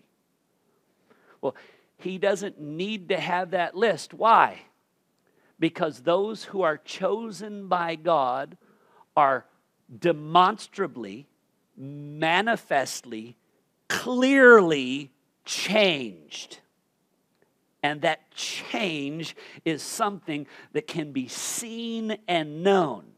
[1.41, 1.57] Well,
[1.97, 4.13] he doesn't need to have that list.
[4.13, 4.61] Why?
[5.59, 8.59] Because those who are chosen by God
[9.17, 9.47] are
[9.99, 11.27] demonstrably,
[11.77, 13.37] manifestly,
[13.89, 15.11] clearly
[15.47, 16.59] changed.
[17.83, 19.35] And that change
[19.65, 23.14] is something that can be seen and known.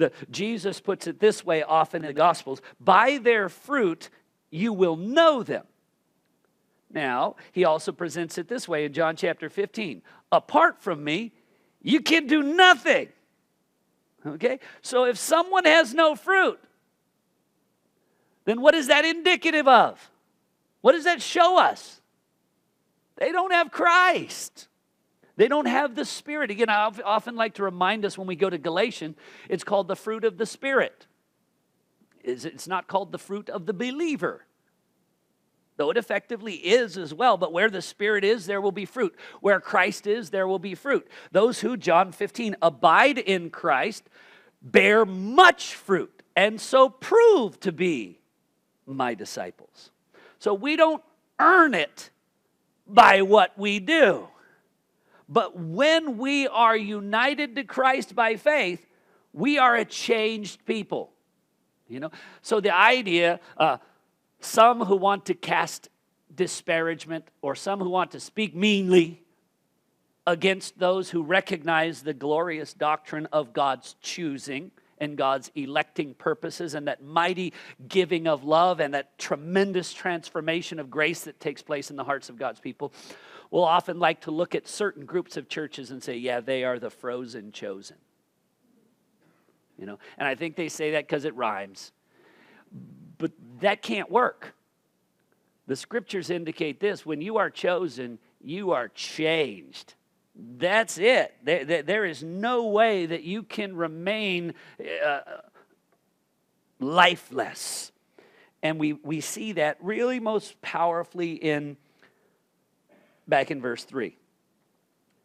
[0.00, 4.10] The, Jesus puts it this way often in the Gospels by their fruit
[4.50, 5.64] you will know them.
[6.92, 11.32] Now, he also presents it this way in John chapter 15 apart from me,
[11.82, 13.08] you can do nothing.
[14.26, 14.60] Okay?
[14.82, 16.60] So if someone has no fruit,
[18.44, 20.10] then what is that indicative of?
[20.80, 22.00] What does that show us?
[23.16, 24.68] They don't have Christ.
[25.40, 26.50] They don't have the Spirit.
[26.50, 29.16] Again, I often like to remind us when we go to Galatians,
[29.48, 31.06] it's called the fruit of the Spirit.
[32.22, 34.44] It's not called the fruit of the believer,
[35.78, 37.38] though it effectively is as well.
[37.38, 39.16] But where the Spirit is, there will be fruit.
[39.40, 41.08] Where Christ is, there will be fruit.
[41.32, 44.10] Those who, John 15, abide in Christ
[44.60, 48.20] bear much fruit and so prove to be
[48.84, 49.90] my disciples.
[50.38, 51.02] So we don't
[51.38, 52.10] earn it
[52.86, 54.28] by what we do.
[55.30, 58.84] But when we are united to Christ by faith,
[59.32, 61.12] we are a changed people.
[61.88, 62.10] You know,
[62.42, 63.78] so the idea, uh,
[64.40, 65.88] some who want to cast
[66.34, 69.22] disparagement or some who want to speak meanly
[70.26, 76.88] against those who recognize the glorious doctrine of God's choosing and God's electing purposes and
[76.88, 77.52] that mighty
[77.88, 82.28] giving of love and that tremendous transformation of grace that takes place in the hearts
[82.28, 82.92] of God's people
[83.50, 86.78] will often like to look at certain groups of churches and say, yeah, they are
[86.78, 87.96] the frozen chosen.
[89.76, 91.92] You know, and I think they say that because it rhymes.
[93.18, 94.54] But that can't work.
[95.66, 99.94] The scriptures indicate this when you are chosen, you are changed.
[100.34, 101.34] That's it.
[101.42, 104.54] There, there is no way that you can remain
[105.04, 105.20] uh,
[106.78, 107.92] lifeless.
[108.62, 111.76] And we, we see that really most powerfully in
[113.30, 114.16] back in verse 3.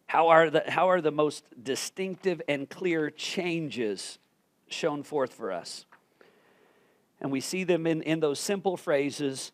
[0.07, 4.19] How are, the, how are the most distinctive and clear changes
[4.67, 5.85] shown forth for us?
[7.19, 9.51] And we see them in, in those simple phrases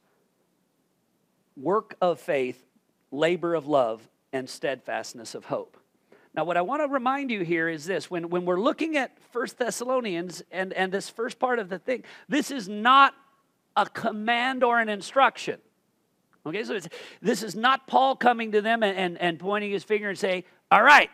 [1.58, 2.64] work of faith,
[3.12, 5.78] labor of love, and steadfastness of hope.
[6.34, 9.18] Now, what I want to remind you here is this when, when we're looking at
[9.32, 13.14] First Thessalonians and, and this first part of the thing, this is not
[13.76, 15.60] a command or an instruction.
[16.46, 16.80] Okay, so
[17.22, 20.46] this is not Paul coming to them and, and, and pointing his finger and say,
[20.72, 21.10] All right,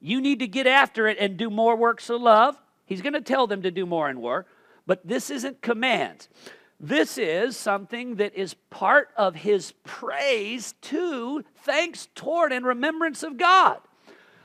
[0.00, 2.56] you need to get after it and do more works of love.
[2.86, 4.46] He's going to tell them to do more in war,
[4.86, 6.28] but this isn't commands.
[6.78, 13.38] This is something that is part of his praise to, thanks toward, and remembrance of
[13.38, 13.80] God.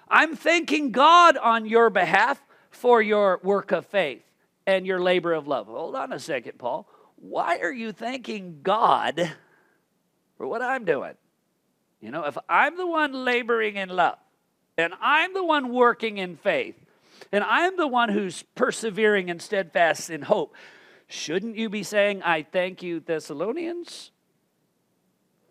[0.08, 4.24] I'm thanking God on your behalf for your work of faith
[4.66, 5.68] and your labor of love.
[5.68, 6.88] Hold on a second, Paul.
[7.18, 9.32] Why are you thanking God
[10.42, 11.14] for what I'm doing.
[12.00, 14.18] You know, if I'm the one laboring in love,
[14.76, 16.74] and I'm the one working in faith,
[17.32, 20.56] and I'm the one who's persevering and steadfast in hope,
[21.06, 24.10] shouldn't you be saying, I thank you, Thessalonians,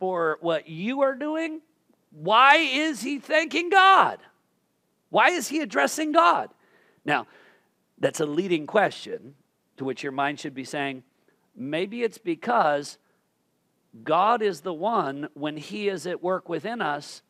[0.01, 1.61] for what you are doing
[2.11, 4.18] why is he thanking God?
[5.11, 6.51] Why is he addressing God?
[7.05, 7.28] Now,
[7.97, 9.36] that's a leading question
[9.76, 11.05] to which your mind should be saying,
[11.55, 12.99] maybe it's because
[14.05, 17.22] God is the one, when he is at work within us,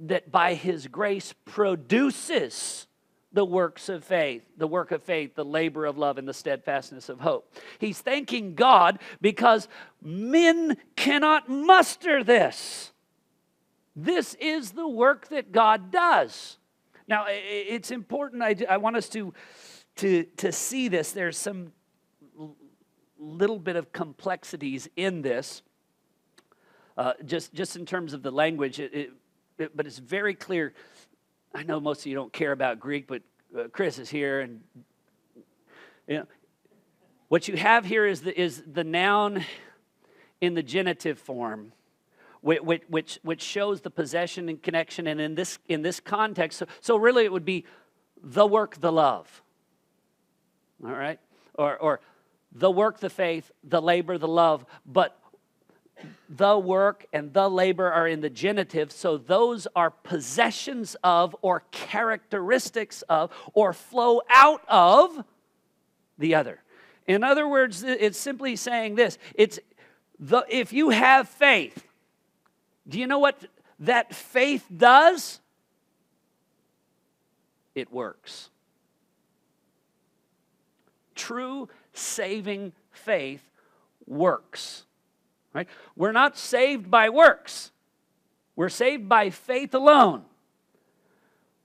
[0.00, 2.86] that by his grace produces
[3.32, 7.08] the works of faith, the work of faith, the labor of love, and the steadfastness
[7.08, 7.54] of hope.
[7.78, 9.68] He's thanking God because
[10.02, 12.92] men cannot muster this.
[13.94, 16.58] This is the work that God does.
[17.08, 19.34] Now, it's important, I, want us to,
[19.96, 21.12] to, to see this.
[21.12, 21.72] There's some
[23.18, 25.62] little bit of complexities in this,
[26.96, 29.10] uh, just, just in terms of the language, it, it,
[29.58, 30.74] it, but it's very clear.
[31.54, 33.22] I know most of you don't care about Greek, but
[33.58, 34.60] uh, Chris is here, and
[36.06, 36.26] you know,
[37.28, 39.44] what you have here is the, is the noun
[40.40, 41.72] in the genitive form
[42.42, 45.06] which, which, which shows the possession and connection.
[45.06, 47.64] And in this, in this context, so, so really it would be
[48.20, 49.42] the work, the love.
[50.84, 51.20] All right?
[51.54, 52.00] Or, or
[52.50, 54.66] the work, the faith, the labor, the love.
[54.84, 55.16] But
[56.28, 61.64] the work and the labor are in the genitive, so those are possessions of, or
[61.70, 65.24] characteristics of, or flow out of
[66.18, 66.62] the other.
[67.06, 69.58] In other words, it's simply saying this it's
[70.18, 71.84] the, if you have faith,
[72.88, 73.44] do you know what
[73.80, 75.40] that faith does?
[77.74, 78.50] It works.
[81.14, 83.42] True saving faith
[84.06, 84.84] works.
[85.52, 85.68] Right?
[85.96, 87.70] We're not saved by works.
[88.56, 90.22] We're saved by faith alone.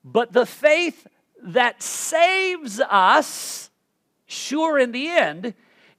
[0.04, 1.08] But the faith
[1.44, 3.70] that saves us,
[4.26, 5.54] sure in the end,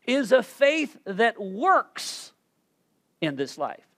[0.06, 2.32] is a faith that works
[3.20, 3.88] in this life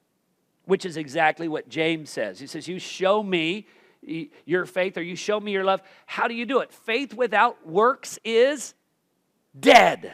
[0.71, 2.39] which is exactly what James says.
[2.39, 3.67] He says, You show me
[4.03, 5.83] your faith or you show me your love.
[6.07, 6.73] How do you do it?
[6.73, 8.75] Faith without works is
[9.59, 10.13] dead.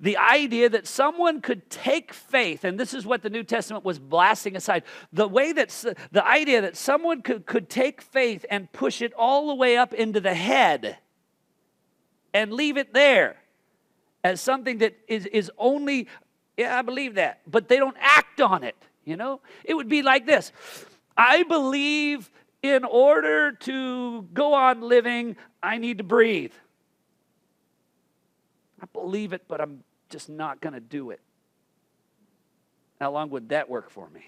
[0.00, 3.98] The idea that someone could take faith, and this is what the New Testament was
[3.98, 5.70] blasting aside, the way that
[6.10, 9.92] the idea that someone could, could take faith and push it all the way up
[9.92, 10.98] into the head
[12.32, 13.36] and leave it there
[14.24, 16.08] as something that is, is only
[16.58, 17.40] yeah, I believe that.
[17.46, 19.40] But they don't act on it, you know?
[19.64, 20.52] It would be like this
[21.16, 22.30] I believe
[22.62, 26.52] in order to go on living, I need to breathe.
[28.80, 31.20] I believe it, but I'm just not going to do it.
[33.00, 34.26] How long would that work for me?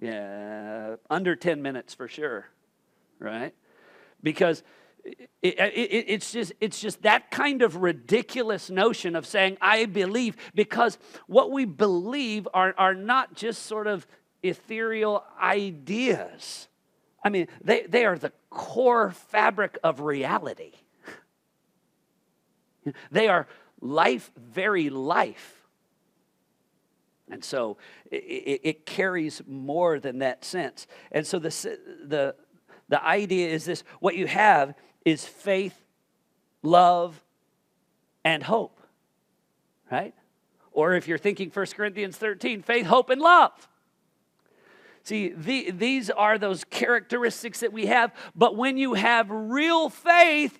[0.00, 2.46] Yeah, under 10 minutes for sure,
[3.20, 3.54] right?
[4.22, 4.62] Because
[5.04, 10.36] it, it, it's just it's just that kind of ridiculous notion of saying i believe
[10.54, 14.06] because what we believe are, are not just sort of
[14.44, 16.68] ethereal ideas
[17.24, 20.72] i mean they, they are the core fabric of reality
[23.10, 23.46] they are
[23.80, 25.58] life very life
[27.30, 27.78] and so
[28.10, 31.48] it, it carries more than that sense and so the,
[32.04, 32.34] the,
[32.88, 34.74] the idea is this what you have
[35.04, 35.82] is faith,
[36.62, 37.22] love,
[38.24, 38.80] and hope,
[39.90, 40.14] right?
[40.72, 43.68] Or if you're thinking 1 Corinthians 13, faith, hope, and love.
[45.04, 50.58] See, the, these are those characteristics that we have, but when you have real faith,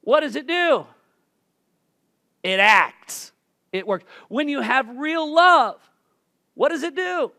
[0.00, 0.86] what does it do?
[2.42, 3.32] It acts,
[3.72, 4.04] it works.
[4.28, 5.80] When you have real love,
[6.54, 7.32] what does it do?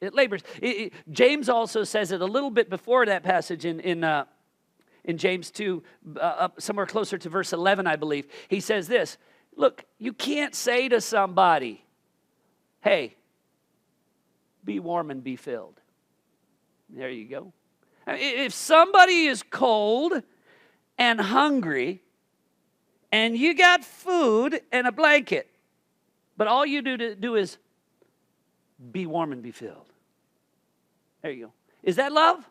[0.00, 0.42] It labors.
[0.60, 4.24] It, it, James also says it a little bit before that passage in, in uh,
[5.04, 5.82] in James 2,
[6.20, 8.26] uh, somewhere closer to verse 11, I believe.
[8.48, 9.18] He says this
[9.56, 11.84] Look, you can't say to somebody,
[12.80, 13.16] hey,
[14.64, 15.80] be warm and be filled.
[16.88, 17.52] There you go.
[18.06, 20.22] If somebody is cold
[20.98, 22.02] and hungry,
[23.12, 25.48] and you got food and a blanket,
[26.36, 27.58] but all you do to do is
[28.90, 29.92] be warm and be filled.
[31.20, 31.52] There you go.
[31.82, 32.44] Is that love?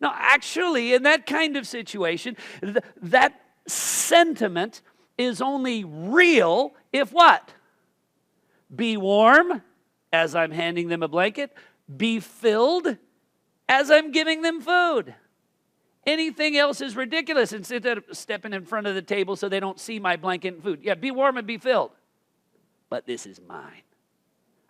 [0.00, 3.38] No, actually, in that kind of situation, th- that
[3.68, 4.80] sentiment
[5.18, 7.52] is only real if what?
[8.74, 9.62] Be warm
[10.12, 11.52] as I'm handing them a blanket,
[11.94, 12.96] be filled
[13.68, 15.14] as I'm giving them food.
[16.06, 19.78] Anything else is ridiculous instead of stepping in front of the table so they don't
[19.78, 20.80] see my blanket and food.
[20.82, 21.90] Yeah, be warm and be filled.
[22.88, 23.82] But this is mine.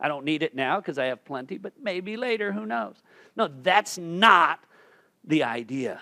[0.01, 2.97] I don't need it now because I have plenty, but maybe later, who knows?
[3.37, 4.61] No, that's not
[5.25, 6.01] the idea.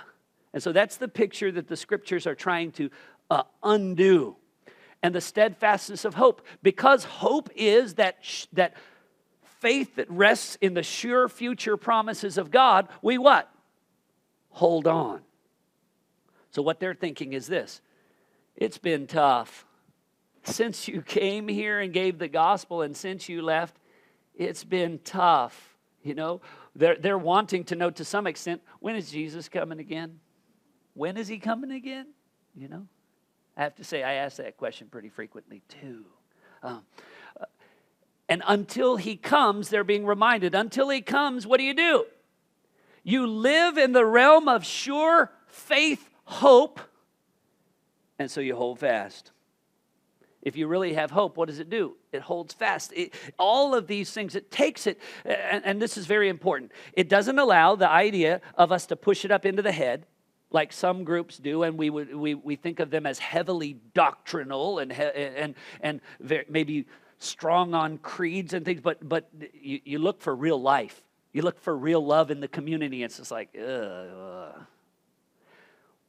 [0.52, 2.90] And so that's the picture that the scriptures are trying to
[3.30, 4.36] uh, undo.
[5.02, 6.42] and the steadfastness of hope.
[6.62, 8.74] Because hope is that, sh- that
[9.42, 13.50] faith that rests in the sure future promises of God, we what?
[14.50, 15.20] Hold on.
[16.50, 17.80] So, what they're thinking is this
[18.56, 19.64] it's been tough.
[20.44, 23.76] Since you came here and gave the gospel, and since you left,
[24.34, 25.76] it's been tough.
[26.02, 26.40] You know,
[26.74, 30.20] they're, they're wanting to know to some extent when is Jesus coming again?
[30.94, 32.06] When is he coming again?
[32.56, 32.86] You know,
[33.56, 36.04] I have to say, I ask that question pretty frequently too.
[36.62, 36.82] Um,
[37.38, 37.44] uh,
[38.28, 42.04] and until he comes, they're being reminded until he comes, what do you do?
[43.08, 46.78] You live in the realm of sure faith, hope,
[48.18, 49.30] and so you hold fast.
[50.42, 51.96] If you really have hope, what does it do?
[52.12, 52.92] It holds fast.
[52.94, 56.70] It, all of these things, it takes it, and, and this is very important.
[56.92, 60.04] It doesn't allow the idea of us to push it up into the head
[60.50, 64.80] like some groups do, and we, would, we, we think of them as heavily doctrinal
[64.80, 66.84] and, and, and maybe
[67.20, 71.02] strong on creeds and things, but, but you, you look for real life.
[71.32, 73.02] You look for real love in the community.
[73.02, 74.54] It's just like, ugh.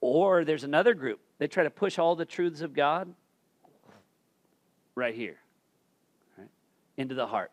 [0.02, 1.20] Or there's another group.
[1.40, 3.14] They try to push all the truths of God
[4.96, 5.38] right here,
[6.38, 6.48] right?
[6.98, 7.52] Into the heart.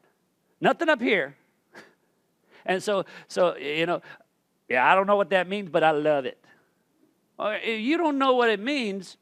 [0.61, 1.37] Nothing up here.
[2.69, 4.03] And so, so you know,
[4.69, 6.45] yeah, I don't know what that means, but I love it.
[7.39, 9.17] If you don't know what it means,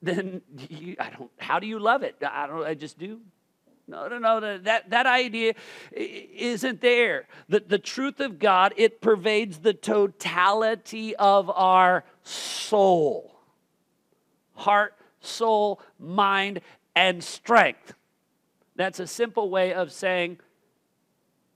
[0.00, 1.30] then you, I don't.
[1.38, 2.16] How do you love it?
[2.22, 2.64] I don't.
[2.64, 3.20] I just do.
[3.88, 4.58] No, no, no.
[4.58, 5.54] That, that idea
[5.92, 7.26] isn't there.
[7.48, 13.34] The, the truth of God, it pervades the totality of our soul
[14.58, 16.60] heart, soul, mind,
[16.94, 17.94] and strength.
[18.76, 20.38] That's a simple way of saying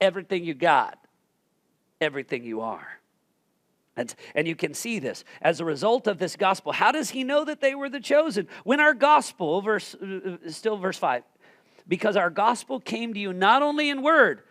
[0.00, 0.98] everything you got,
[2.00, 2.86] everything you are.
[3.96, 6.72] And, and you can see this as a result of this gospel.
[6.72, 8.48] How does he know that they were the chosen?
[8.64, 11.22] When our gospel, verse, uh, uh, still verse 5,
[11.86, 14.42] because our gospel came to you not only in word,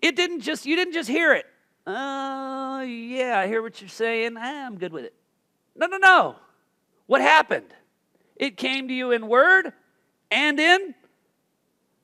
[0.00, 1.46] it didn't just, you didn't just hear it.
[1.86, 4.36] Oh, uh, yeah, I hear what you're saying.
[4.38, 5.14] Ah, I'm good with it.
[5.76, 6.36] No, no, no.
[7.06, 7.74] What happened?
[8.36, 9.72] It came to you in word
[10.30, 10.94] and in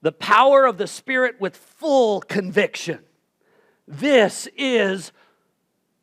[0.03, 3.01] the power of the Spirit with full conviction.
[3.87, 5.13] This is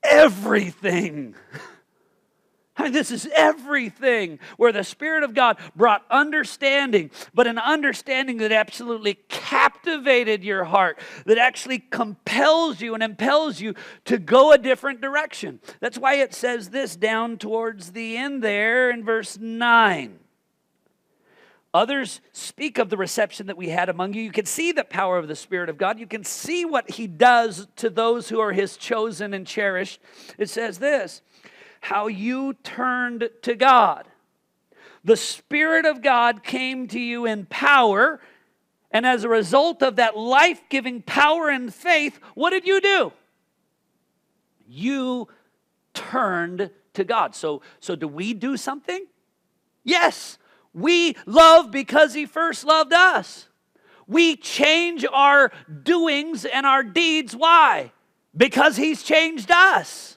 [0.04, 1.36] everything.
[2.78, 8.38] I mean, this is everything where the Spirit of God brought understanding, but an understanding
[8.38, 13.74] that absolutely captivated your heart, that actually compels you and impels you
[14.06, 15.60] to go a different direction.
[15.80, 20.20] That's why it says this down towards the end there in verse 9.
[21.74, 24.24] Others speak of the reception that we had among you.
[24.24, 26.00] You can see the power of the Spirit of God.
[26.00, 30.00] You can see what He does to those who are His chosen and cherished.
[30.38, 31.22] It says this
[31.88, 34.10] how you turned to God.
[35.06, 38.20] The Spirit of God came to you in power,
[38.92, 43.14] and as a result of that life giving power and faith, what did you do?
[44.68, 45.30] You
[45.94, 47.34] turned to God.
[47.36, 49.06] So, so do we do something?
[49.86, 50.38] Yes.
[50.74, 53.48] We love because He first loved us.
[54.08, 57.34] We change our doings and our deeds.
[57.34, 57.94] Why?
[58.36, 60.17] Because He's changed us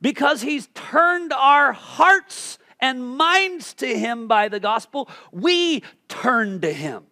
[0.00, 6.72] because he's turned our hearts and minds to him by the gospel, we turn to
[6.72, 7.04] him.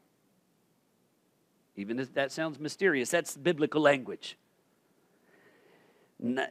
[1.76, 4.36] Even if that sounds mysterious, that's biblical language.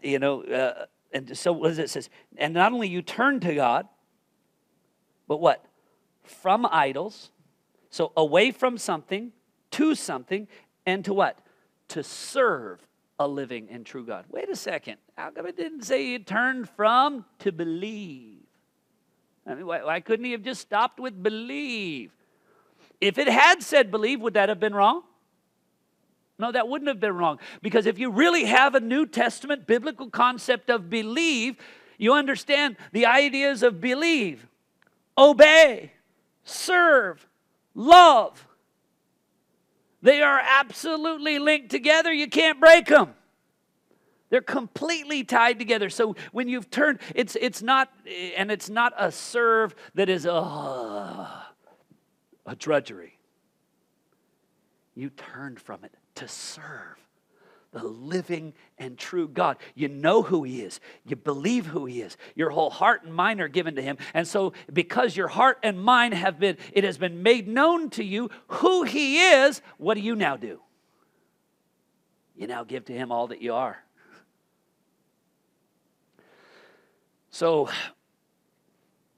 [0.02, 2.10] You know, uh, and so what does it says?
[2.38, 3.88] And not only you turn to God,
[5.28, 5.66] but what?
[6.24, 7.32] From idols,
[7.90, 9.34] so away from something,
[9.72, 10.48] to something,
[10.86, 11.40] and to what?
[11.90, 12.87] To serve
[13.20, 14.26] a living and true God.
[14.30, 14.98] Wait a second.
[15.18, 18.38] How come it didn't say he turned from to believe?
[19.46, 22.12] I mean, why, why couldn't he have just stopped with believe?
[23.00, 25.04] If it had said believe, would that have been wrong?
[26.40, 27.40] No, that wouldn't have been wrong.
[27.62, 31.56] Because if you really have a New Testament biblical concept of believe,
[31.98, 34.48] you understand the ideas of believe,
[35.18, 35.94] obey,
[36.44, 37.28] serve,
[37.74, 38.47] love.
[40.02, 42.14] They are absolutely linked together.
[42.14, 43.14] You can't break them.
[44.30, 45.90] They're completely tied together.
[45.90, 47.90] So when you've turned, it's it's not,
[48.36, 50.32] and it's not a serve that is a,
[52.46, 53.18] a drudgery.
[54.96, 56.98] You turned from it to serve
[57.72, 59.58] the living and true God.
[59.76, 60.80] You know who He is.
[61.06, 62.18] You believe who He is.
[62.36, 63.98] Your whole heart and mind are given to Him.
[64.14, 68.04] And so, because your heart and mind have been, it has been made known to
[68.04, 70.60] you who He is, what do you now do?
[72.36, 73.84] You now give to Him all that you are.
[77.30, 77.70] So,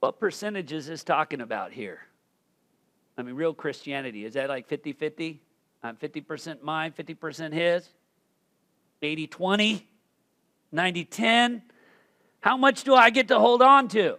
[0.00, 2.00] what percentages is talking about here?
[3.16, 5.42] I mean, real Christianity, is that like 50 50?
[5.82, 7.88] I'm 50% mine, 50% his?
[9.02, 9.86] 80 20?
[10.72, 11.62] 90 10?
[12.40, 14.18] How much do I get to hold on to?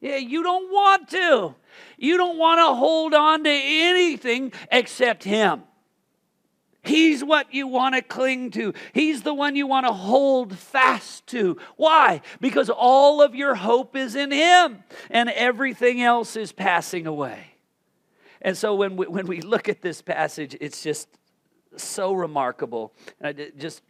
[0.00, 1.54] Yeah, you don't want to.
[1.96, 5.62] You don't want to hold on to anything except Him.
[6.82, 8.72] He's what you want to cling to.
[8.92, 11.58] He's the one you want to hold fast to.
[11.76, 12.22] Why?
[12.40, 17.54] Because all of your hope is in Him and everything else is passing away.
[18.40, 21.08] And so when we, when we look at this passage, it's just
[21.76, 22.92] so remarkable.
[23.20, 23.82] And I just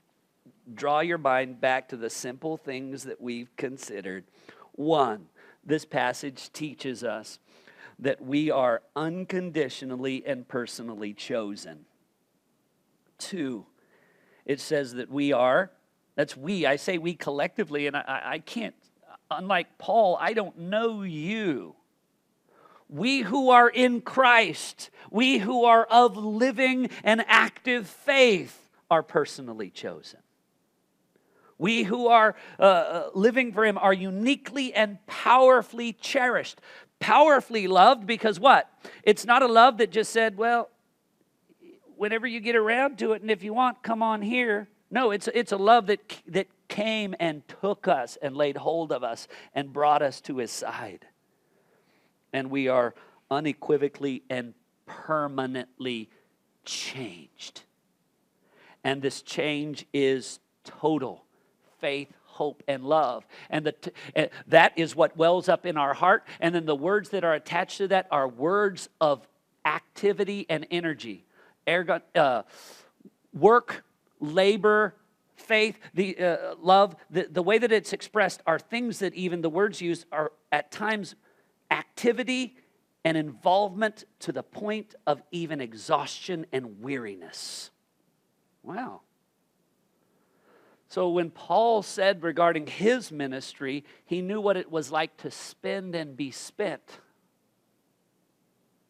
[0.74, 4.24] draw your mind back to the simple things that we've considered.
[4.72, 5.26] One,
[5.64, 7.38] this passage teaches us
[7.98, 11.84] that we are unconditionally and personally chosen.
[13.18, 13.66] Two,
[14.46, 15.72] it says that we are,
[16.14, 18.74] that's we, I say we collectively, and I, I can't,
[19.30, 21.74] unlike Paul, I don't know you.
[22.88, 29.70] We who are in Christ, we who are of living and active faith, are personally
[29.70, 30.20] chosen.
[31.58, 36.60] We who are uh, uh, living for Him are uniquely and powerfully cherished.
[37.00, 38.70] Powerfully loved because what?
[39.02, 40.70] It's not a love that just said, well,
[41.96, 44.68] whenever you get around to it, and if you want, come on here.
[44.90, 49.02] No, it's, it's a love that, that came and took us and laid hold of
[49.02, 51.06] us and brought us to His side.
[52.32, 52.94] And we are
[53.30, 54.54] unequivocally and
[54.86, 56.10] permanently
[56.64, 57.62] changed.
[58.84, 61.24] And this change is total
[61.80, 63.26] faith, hope, and love.
[63.50, 66.24] And the t- uh, that is what wells up in our heart.
[66.40, 69.26] And then the words that are attached to that are words of
[69.64, 71.24] activity and energy.
[71.66, 72.42] Uh,
[73.34, 73.84] work,
[74.20, 74.94] labor,
[75.36, 79.50] faith, the uh, love, the, the way that it's expressed are things that even the
[79.50, 81.14] words used are at times
[81.70, 82.56] activity
[83.04, 87.70] and involvement to the point of even exhaustion and weariness.
[88.62, 89.02] Wow.
[90.88, 95.94] So when Paul said regarding his ministry, he knew what it was like to spend
[95.94, 97.00] and be spent.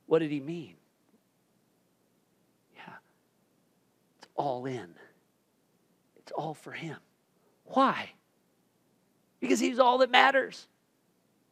[0.07, 0.75] What did he mean?
[2.77, 2.95] Yeah,
[4.19, 4.95] it's all in,
[6.17, 6.97] it's all for him.
[7.65, 8.11] Why?
[9.41, 10.67] Because he's all that matters.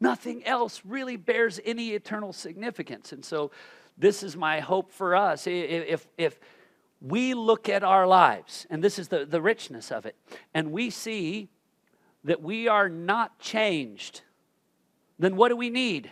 [0.00, 3.12] Nothing else really bears any eternal significance.
[3.12, 3.50] And so,
[3.98, 5.46] this is my hope for us.
[5.46, 6.38] If, if,
[7.00, 10.16] we look at our lives, and this is the, the richness of it,
[10.54, 11.48] and we see
[12.24, 14.22] that we are not changed,
[15.18, 16.10] then what do we need?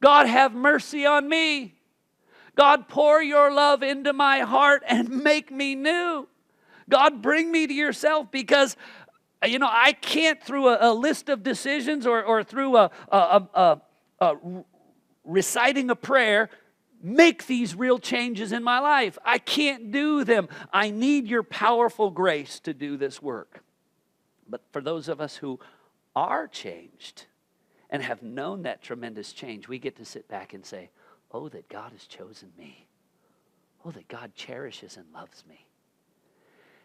[0.00, 1.74] God, have mercy on me.
[2.54, 6.28] God, pour your love into my heart and make me new.
[6.88, 8.76] God, bring me to yourself because,
[9.42, 12.90] Uh, you know, I can't, through a, a list of decisions or, or through a,
[13.08, 13.80] a, a,
[14.20, 14.36] a
[15.24, 16.48] reciting a prayer,
[17.02, 19.18] make these real changes in my life.
[19.24, 20.48] I can't do them.
[20.72, 23.64] I need your powerful grace to do this work.
[24.48, 25.58] But for those of us who
[26.14, 27.26] are changed
[27.90, 30.90] and have known that tremendous change, we get to sit back and say,
[31.34, 32.86] Oh, that God has chosen me.
[33.86, 35.64] Oh, that God cherishes and loves me.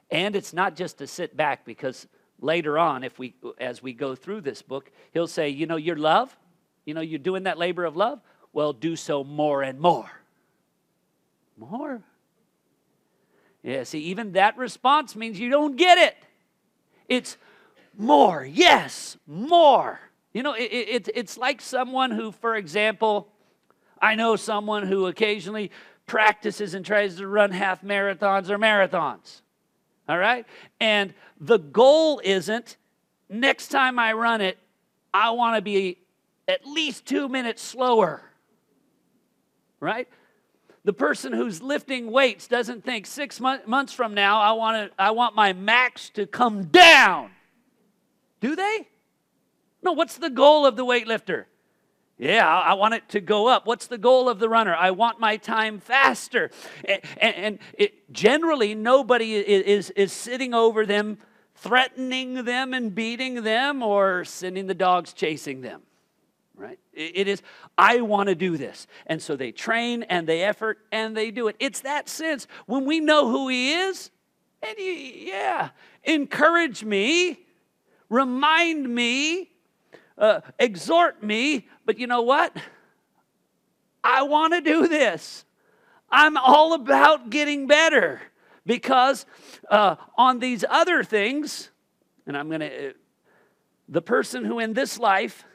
[0.09, 2.07] And it's not just to sit back because
[2.39, 5.95] later on, if we as we go through this book, he'll say, you know, your
[5.97, 6.37] love,
[6.85, 8.19] you know, you're doing that labor of love
[8.57, 10.09] well, do so more and more.
[11.57, 12.01] More.
[13.61, 16.15] Yeah, see, even that response means you don't get it.
[17.07, 17.37] It's
[17.95, 19.99] more, yes, more.
[20.33, 23.27] You know, it, it, it's like someone who, for example,
[24.01, 25.69] I know someone who occasionally
[26.07, 29.41] practices and tries to run half marathons or marathons.
[30.07, 30.45] All right?
[30.79, 32.77] And the goal isn't
[33.29, 34.57] next time I run it,
[35.13, 35.97] I want to be
[36.47, 38.27] at least two minutes slower
[39.79, 40.07] right?
[40.83, 45.11] The person who's lifting weights doesn't think six months from now, I want, to, I
[45.11, 47.31] want my max to come down.
[48.39, 48.87] Do they?
[49.83, 51.45] No, what's the goal of the weightlifter?
[52.17, 53.67] Yeah, I want it to go up.
[53.67, 54.73] What's the goal of the runner?
[54.73, 56.49] I want my time faster.
[57.21, 61.19] And, it, generally, nobody is, is, sitting over them,
[61.53, 65.81] threatening them and beating them, or sending the dogs chasing them
[66.57, 66.79] right?
[66.91, 67.41] It is,
[67.77, 68.87] I want to do this.
[69.05, 71.55] And so they train and they effort and they do it.
[71.59, 72.47] It's that sense.
[72.65, 74.09] When we know who He is,
[74.61, 75.69] and yeah,
[76.03, 77.45] encourage me,
[78.09, 79.51] remind me,
[80.17, 82.55] uh, exhort me, but you know what?
[84.03, 85.45] I want to do this.
[86.09, 88.21] I'm all about getting better
[88.65, 89.25] because
[89.69, 91.69] uh, on these other things,
[92.25, 92.93] and I'm going to, uh,
[93.89, 95.45] the person who in this life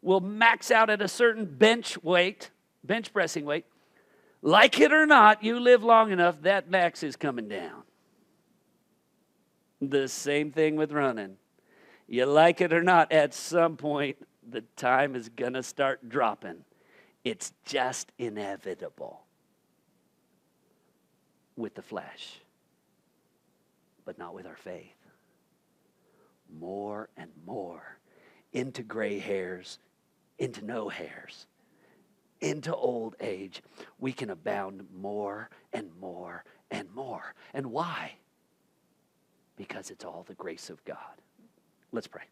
[0.00, 2.50] will max out at a certain bench weight,
[2.84, 3.66] bench pressing weight.
[4.42, 7.82] Like it or not, you live long enough, that max is coming down.
[9.80, 11.36] The same thing with running.
[12.12, 16.62] You like it or not, at some point, the time is going to start dropping.
[17.24, 19.22] It's just inevitable
[21.56, 22.38] with the flesh,
[24.04, 24.94] but not with our faith.
[26.60, 27.96] More and more
[28.52, 29.78] into gray hairs,
[30.38, 31.46] into no hairs,
[32.42, 33.62] into old age,
[33.98, 37.32] we can abound more and more and more.
[37.54, 38.16] And why?
[39.56, 40.98] Because it's all the grace of God.
[41.92, 42.22] Let's pray.